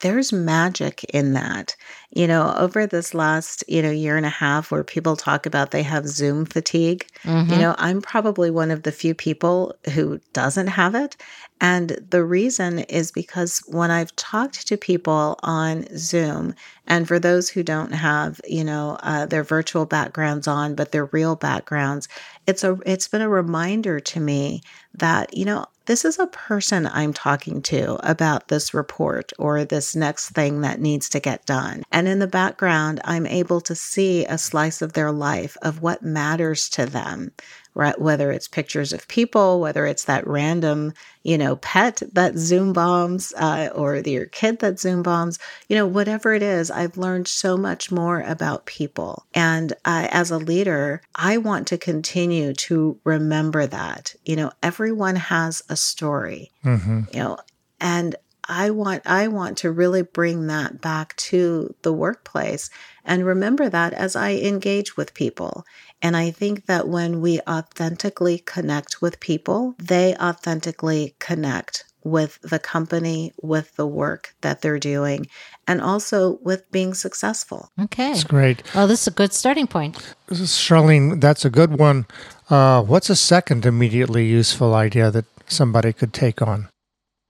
there's 0.00 0.32
magic 0.32 1.04
in 1.04 1.32
that. 1.34 1.76
You 2.14 2.28
know, 2.28 2.54
over 2.56 2.86
this 2.86 3.12
last, 3.12 3.64
you 3.66 3.82
know, 3.82 3.90
year 3.90 4.16
and 4.16 4.24
a 4.24 4.30
half 4.30 4.70
where 4.70 4.84
people 4.84 5.16
talk 5.16 5.46
about 5.46 5.72
they 5.72 5.82
have 5.82 6.06
Zoom 6.06 6.46
fatigue, 6.46 7.06
mm-hmm. 7.24 7.52
you 7.52 7.58
know, 7.58 7.74
I'm 7.76 8.00
probably 8.00 8.50
one 8.50 8.70
of 8.70 8.84
the 8.84 8.92
few 8.92 9.14
people 9.14 9.74
who 9.92 10.20
doesn't 10.32 10.68
have 10.68 10.94
it. 10.94 11.16
And 11.60 11.98
the 12.10 12.22
reason 12.24 12.80
is 12.80 13.10
because 13.10 13.62
when 13.66 13.90
I've 13.90 14.14
talked 14.16 14.66
to 14.68 14.76
people 14.76 15.38
on 15.42 15.86
Zoom, 15.96 16.54
and 16.86 17.08
for 17.08 17.18
those 17.18 17.48
who 17.48 17.62
don't 17.62 17.92
have, 17.92 18.40
you 18.46 18.64
know, 18.64 18.98
uh, 19.02 19.26
their 19.26 19.42
virtual 19.42 19.86
backgrounds 19.86 20.46
on, 20.46 20.74
but 20.74 20.92
their 20.92 21.06
real 21.06 21.36
backgrounds, 21.36 22.08
it's 22.46 22.62
a 22.62 22.78
it's 22.84 23.08
been 23.08 23.22
a 23.22 23.28
reminder 23.28 24.00
to 24.00 24.20
me 24.20 24.60
that 24.94 25.36
you 25.36 25.44
know 25.44 25.66
this 25.86 26.04
is 26.04 26.18
a 26.18 26.26
person 26.26 26.86
I'm 26.86 27.12
talking 27.12 27.60
to 27.62 27.98
about 28.08 28.48
this 28.48 28.72
report 28.72 29.32
or 29.38 29.64
this 29.64 29.94
next 29.94 30.30
thing 30.30 30.62
that 30.62 30.80
needs 30.80 31.08
to 31.10 31.20
get 31.20 31.44
done. 31.44 31.82
And 32.04 32.12
in 32.12 32.18
the 32.18 32.26
background, 32.26 33.00
I'm 33.04 33.26
able 33.26 33.62
to 33.62 33.74
see 33.74 34.26
a 34.26 34.36
slice 34.36 34.82
of 34.82 34.92
their 34.92 35.10
life 35.10 35.56
of 35.62 35.80
what 35.80 36.02
matters 36.02 36.68
to 36.68 36.84
them 36.84 37.32
right? 37.74 38.00
Whether 38.00 38.30
it's 38.30 38.46
pictures 38.46 38.92
of 38.92 39.08
people, 39.08 39.58
whether 39.58 39.84
it's 39.84 40.04
that 40.04 40.26
random, 40.26 40.92
you 41.24 41.36
know, 41.36 41.56
pet 41.56 42.02
that 42.12 42.36
Zoom 42.36 42.72
bombs, 42.72 43.32
uh, 43.36 43.70
or 43.74 43.96
your 43.96 44.26
kid 44.26 44.60
that 44.60 44.78
Zoom 44.78 45.02
bombs, 45.02 45.40
you 45.68 45.74
know, 45.74 45.86
whatever 45.86 46.32
it 46.34 46.42
is, 46.42 46.70
I've 46.70 46.96
learned 46.96 47.26
so 47.26 47.56
much 47.56 47.90
more 47.90 48.20
about 48.20 48.66
people. 48.66 49.26
And 49.34 49.72
uh, 49.84 50.06
as 50.12 50.30
a 50.30 50.38
leader, 50.38 51.02
I 51.16 51.38
want 51.38 51.66
to 51.68 51.78
continue 51.78 52.52
to 52.52 53.00
remember 53.02 53.66
that. 53.66 54.14
You 54.24 54.36
know, 54.36 54.52
everyone 54.62 55.16
has 55.16 55.62
a 55.68 55.74
story. 55.74 56.52
Mm-hmm. 56.64 57.00
You 57.12 57.18
know, 57.18 57.38
and 57.80 58.14
I 58.48 58.70
want 58.70 59.02
I 59.06 59.28
want 59.28 59.58
to 59.58 59.70
really 59.70 60.02
bring 60.02 60.46
that 60.48 60.80
back 60.80 61.16
to 61.16 61.74
the 61.82 61.92
workplace 61.92 62.70
and 63.04 63.24
remember 63.24 63.68
that 63.68 63.92
as 63.92 64.16
I 64.16 64.32
engage 64.32 64.96
with 64.96 65.14
people 65.14 65.64
and 66.04 66.16
I 66.16 66.30
think 66.30 66.66
that 66.66 66.86
when 66.86 67.22
we 67.22 67.40
authentically 67.48 68.38
connect 68.38 69.00
with 69.00 69.20
people, 69.20 69.74
they 69.78 70.14
authentically 70.16 71.14
connect 71.18 71.84
with 72.04 72.38
the 72.42 72.58
company, 72.58 73.32
with 73.42 73.74
the 73.76 73.86
work 73.86 74.34
that 74.42 74.60
they're 74.60 74.78
doing, 74.78 75.26
and 75.66 75.80
also 75.80 76.38
with 76.42 76.70
being 76.70 76.92
successful. 76.92 77.70
Okay. 77.80 78.08
That's 78.08 78.24
great. 78.24 78.62
Well, 78.74 78.86
this 78.86 79.00
is 79.00 79.06
a 79.06 79.12
good 79.12 79.32
starting 79.32 79.66
point. 79.66 80.14
Charlene, 80.30 81.22
that's 81.22 81.46
a 81.46 81.50
good 81.50 81.78
one. 81.78 82.06
Uh, 82.50 82.82
what's 82.82 83.08
a 83.08 83.16
second 83.16 83.64
immediately 83.64 84.26
useful 84.26 84.74
idea 84.74 85.10
that 85.10 85.24
somebody 85.46 85.94
could 85.94 86.12
take 86.12 86.42
on? 86.42 86.68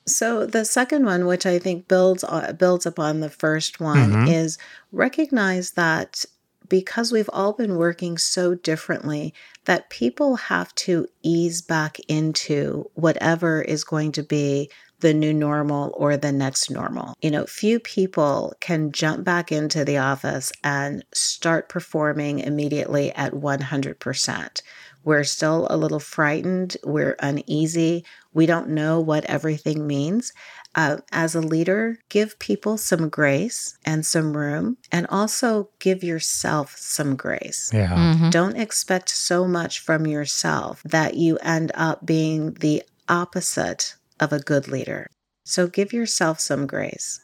So 0.07 0.47
the 0.47 0.65
second 0.65 1.07
one, 1.07 1.27
which 1.27 1.47
I 1.47 1.59
think 1.59 1.89
builds 1.89 2.25
uh, 2.25 2.53
builds 2.53 2.87
upon 2.87 3.21
the 3.21 3.31
first 3.31 3.81
one, 3.81 4.11
mm-hmm. 4.11 4.29
is 4.29 4.59
recognize 4.93 5.73
that 5.73 6.25
because 6.69 7.13
we've 7.13 7.31
all 7.33 7.53
been 7.53 7.77
working 7.77 8.19
so 8.19 8.55
differently 8.55 9.35
that 9.65 9.91
people 9.91 10.37
have 10.37 10.75
to 10.75 11.07
ease 11.23 11.63
back 11.63 11.99
into 12.09 12.91
whatever 12.95 13.63
is 13.63 13.85
going 13.85 14.13
to 14.13 14.23
be 14.23 14.71
the 15.01 15.13
new 15.13 15.35
normal 15.35 15.93
or 15.97 16.17
the 16.17 16.33
next 16.33 16.71
normal. 16.71 17.15
You 17.21 17.31
know, 17.31 17.45
few 17.45 17.79
people 17.79 18.55
can 18.61 18.93
jump 18.93 19.25
back 19.25 19.53
into 19.53 19.85
the 19.85 19.99
office 19.99 20.53
and 20.63 21.05
start 21.13 21.69
performing 21.69 22.39
immediately 22.39 23.13
at 23.13 23.33
100%. 23.33 24.63
We're 25.05 25.25
still 25.25 25.67
a 25.69 25.77
little 25.77 26.01
frightened, 26.01 26.79
we're 26.85 27.17
uneasy, 27.19 28.07
we 28.35 28.47
don't 28.47 28.69
know 28.69 29.01
what 29.01 29.25
everything 29.25 29.87
means 29.87 30.33
uh, 30.75 30.99
as 31.13 31.35
a 31.35 31.41
leader, 31.41 31.99
give 32.09 32.39
people 32.39 32.77
some 32.77 33.09
grace 33.09 33.79
and 33.85 34.05
some 34.05 34.37
room, 34.37 34.77
and 34.91 35.07
also 35.09 35.71
give 35.79 36.03
yourself 36.03 36.75
some 36.77 37.17
grace. 37.17 37.71
Yeah. 37.73 37.95
Mm-hmm. 37.95 38.31
Don't 38.31 38.57
expect 38.57 39.09
so 39.09 39.47
much 39.47 39.81
from 39.81 40.07
yourself 40.07 40.83
that 40.85 41.15
you 41.15 41.39
end 41.39 41.71
up 41.75 42.05
being 42.05 42.55
the 42.55 42.83
opposite 43.09 43.95
of 44.21 44.33
a 44.33 44.41
good 44.41 44.69
leader. 44.69 45.07
So 45.45 45.67
give 45.67 45.93
yourself 45.93 46.41
some 46.41 46.67
grace. 46.67 47.21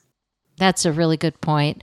That's 0.57 0.85
a 0.85 0.93
really 0.93 1.17
good 1.17 1.41
point. 1.41 1.83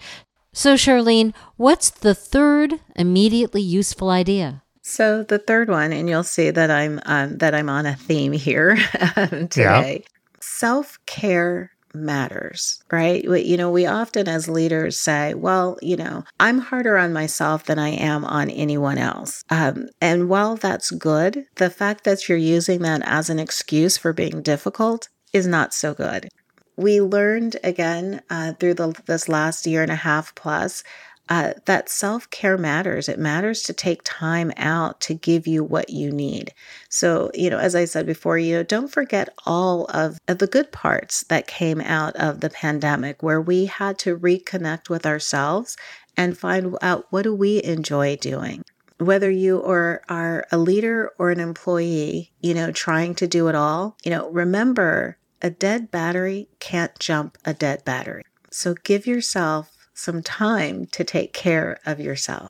So, 0.54 0.76
Charlene, 0.76 1.34
what's 1.56 1.90
the 1.90 2.16
third 2.16 2.80
immediately 2.96 3.62
useful 3.62 4.10
idea? 4.10 4.64
So 4.88 5.24
the 5.24 5.38
third 5.38 5.70
one, 5.70 5.92
and 5.92 6.10
you'll 6.10 6.24
see 6.24 6.50
that 6.50 6.72
I'm 6.72 7.00
um, 7.06 7.38
that 7.38 7.54
I'm 7.54 7.70
on 7.70 7.86
a 7.86 7.96
theme 7.96 8.32
here 8.32 8.76
today. 9.16 10.04
Yeah 10.04 10.08
self 10.48 10.98
care 11.06 11.72
matters, 11.94 12.84
right? 12.92 13.24
You 13.24 13.58
know, 13.58 13.72
we 13.72 13.86
often 13.86 14.28
as 14.28 14.48
leaders 14.48 15.00
say, 15.00 15.34
well, 15.34 15.78
you 15.82 15.96
know, 15.96 16.24
I'm 16.40 16.60
harder 16.60 16.98
on 16.98 17.14
myself 17.14 17.66
than 17.66 17.80
I 17.80 17.90
am 17.90 18.24
on 18.26 18.50
anyone 18.50 18.98
else. 18.98 19.44
Um, 19.50 19.88
and 20.02 20.30
while 20.30 20.56
that's 20.56 20.92
good, 20.92 21.46
the 21.56 21.70
fact 21.70 22.04
that 22.04 22.28
you're 22.28 22.38
using 22.38 22.82
that 22.82 23.02
as 23.06 23.30
an 23.30 23.40
excuse 23.40 23.98
for 23.98 24.14
being 24.14 24.42
difficult 24.42 25.10
is 25.34 25.48
not 25.48 25.74
so 25.74 25.94
good. 25.94 26.30
We 26.76 27.02
learned 27.02 27.58
again 27.64 28.22
uh, 28.30 28.54
through 28.54 28.76
the, 28.76 28.94
this 29.06 29.28
last 29.28 29.66
year 29.66 29.82
and 29.82 29.92
a 29.92 29.96
half 29.96 30.36
plus 30.36 30.84
uh, 31.30 31.54
that 31.66 31.90
self 31.90 32.30
care 32.30 32.58
matters. 32.58 33.10
It 33.10 33.20
matters 33.20 33.64
to 33.64 33.74
take 33.74 34.02
time 34.04 34.52
out 34.58 35.00
to 35.02 35.14
give 35.14 35.48
you 35.48 35.64
what 35.64 35.90
you 35.90 36.12
need. 36.12 36.54
So, 36.90 37.32
you 37.34 37.50
know, 37.50 37.58
as 37.58 37.76
I 37.76 37.86
said 37.86 38.06
before, 38.06 38.38
you 38.38 38.56
know, 38.56 38.64
don't 38.64 38.92
forget 38.92 39.30
all 39.46 39.86
of, 39.86 40.20
of 40.28 40.38
the 40.40 40.48
good 40.48 40.72
parts 40.72 41.24
that 41.24 41.48
came 41.48 41.82
out 41.82 42.16
of 42.16 42.42
the 42.42 42.50
pandemic 42.50 43.22
where 43.22 43.42
we 43.42 43.66
had 43.66 44.00
to 44.00 44.18
reconnect 44.18 44.90
with 44.90 45.06
ourselves 45.06 45.76
and 46.16 46.38
find 46.38 46.76
out 46.82 47.06
what 47.10 47.24
do 47.24 47.34
we 47.34 47.64
enjoy 47.64 48.16
doing 48.16 48.64
whether 49.00 49.30
you 49.30 49.64
are, 49.64 50.02
are 50.10 50.48
a 50.52 50.58
leader 50.58 51.12
or 51.20 51.30
an 51.30 51.40
employee, 51.40 52.32
you 52.42 52.54
know, 52.54 52.72
trying 52.72 53.14
to 53.14 53.28
do 53.28 53.48
it 53.48 53.54
all, 53.54 53.96
you 54.04 54.10
know, 54.10 54.28
remember 54.32 55.18
a 55.42 55.50
dead 55.50 55.92
battery 55.92 56.50
can't 56.60 56.98
jump 56.98 57.38
a 57.46 57.54
dead 57.54 57.86
battery. 57.86 58.24
So 58.50 58.74
give 58.84 59.06
yourself 59.06 59.77
some 59.98 60.22
time 60.22 60.86
to 60.88 61.04
take 61.04 61.34
care 61.34 61.80
of 61.86 62.00
yourself. 62.00 62.50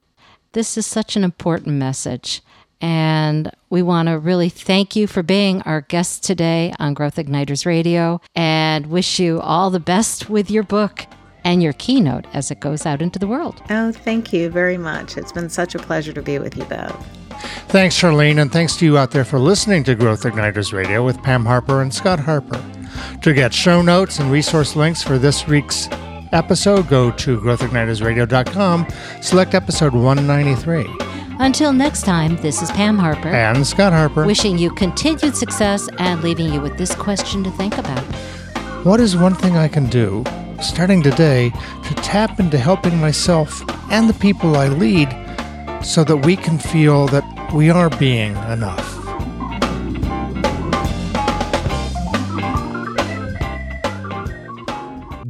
This 0.52 0.78
is 0.78 0.86
such 0.86 1.16
an 1.16 1.24
important 1.24 1.76
message. 1.76 2.42
And 2.80 3.52
we 3.70 3.82
want 3.82 4.08
to 4.08 4.20
really 4.20 4.50
thank 4.50 4.96
you 4.96 5.08
for 5.08 5.24
being 5.24 5.62
our 5.64 5.82
guest 5.82 6.24
today 6.24 6.74
on 6.78 6.94
Growth 6.94 7.16
Igniters 7.16 7.66
Radio 7.66 8.22
and 8.36 8.88
wish 8.88 9.20
you 9.20 9.40
all 9.42 9.72
the 9.72 9.80
best 9.80 10.30
with 10.30 10.52
your 10.52 10.64
book 10.64 11.08
and 11.44 11.64
your 11.64 11.74
keynote 11.74 12.28
as 12.34 12.52
it 12.52 12.60
goes 12.60 12.86
out 12.86 13.02
into 13.02 13.18
the 13.18 13.28
world. 13.28 13.64
Oh, 13.70 13.92
thank 13.92 14.32
you 14.32 14.50
very 14.50 14.78
much. 14.78 15.18
It's 15.18 15.32
been 15.32 15.50
such 15.50 15.74
a 15.74 15.80
pleasure 15.80 16.14
to 16.14 16.22
be 16.22 16.38
with 16.38 16.56
you 16.56 16.66
both. 16.66 17.08
Thanks, 17.70 17.96
Charlene, 17.96 18.42
and 18.42 18.52
thanks 18.52 18.76
to 18.78 18.86
you 18.86 18.98
out 18.98 19.12
there 19.12 19.26
for 19.26 19.40
listening 19.40 19.84
to 19.86 19.96
Growth 19.96 20.24
Igniters 20.24 20.74
Radio 20.74 21.04
with 21.04 21.22
Pam 21.24 21.46
Harper 21.46 21.82
and 21.82 21.94
Scott 21.94 22.20
Harper. 22.20 22.64
To 23.22 23.34
get 23.34 23.54
show 23.54 23.82
notes 23.82 24.20
and 24.20 24.32
resource 24.32 24.76
links 24.76 25.04
for 25.04 25.18
this 25.18 25.48
week's 25.48 25.88
episode, 26.34 26.88
go 26.88 27.12
to 27.12 27.40
growthignitersradio.com, 27.40 28.88
select 29.22 29.54
episode 29.54 29.94
193. 29.94 30.86
Until 31.40 31.72
next 31.72 32.02
time, 32.02 32.36
this 32.38 32.62
is 32.62 32.72
Pam 32.72 32.98
Harper 32.98 33.30
and 33.30 33.66
Scott 33.66 33.94
Harper, 33.94 34.26
wishing 34.26 34.58
you 34.58 34.72
continued 34.72 35.36
success 35.36 35.88
and 36.00 36.24
leaving 36.24 36.52
you 36.52 36.60
with 36.60 36.78
this 36.78 36.96
question 36.96 37.44
to 37.44 37.52
think 37.52 37.78
about. 37.78 38.04
What 38.84 39.00
is 39.00 39.16
one 39.16 39.36
thing 39.36 39.56
I 39.56 39.68
can 39.68 39.86
do, 39.88 40.24
starting 40.62 41.04
today, 41.04 41.52
to 41.52 41.94
tap 41.96 42.40
into 42.40 42.58
helping 42.58 43.00
myself 43.00 43.62
and 43.92 44.10
the 44.10 44.16
people 44.16 44.56
I 44.56 44.68
lead 44.68 45.10
so 45.86 46.04
that 46.04 46.18
we 46.26 46.36
can 46.36 46.58
feel 46.58 47.08
that 47.08 47.54
we 47.54 47.70
are 47.70 47.90
being 47.92 48.36
enough? 48.52 48.97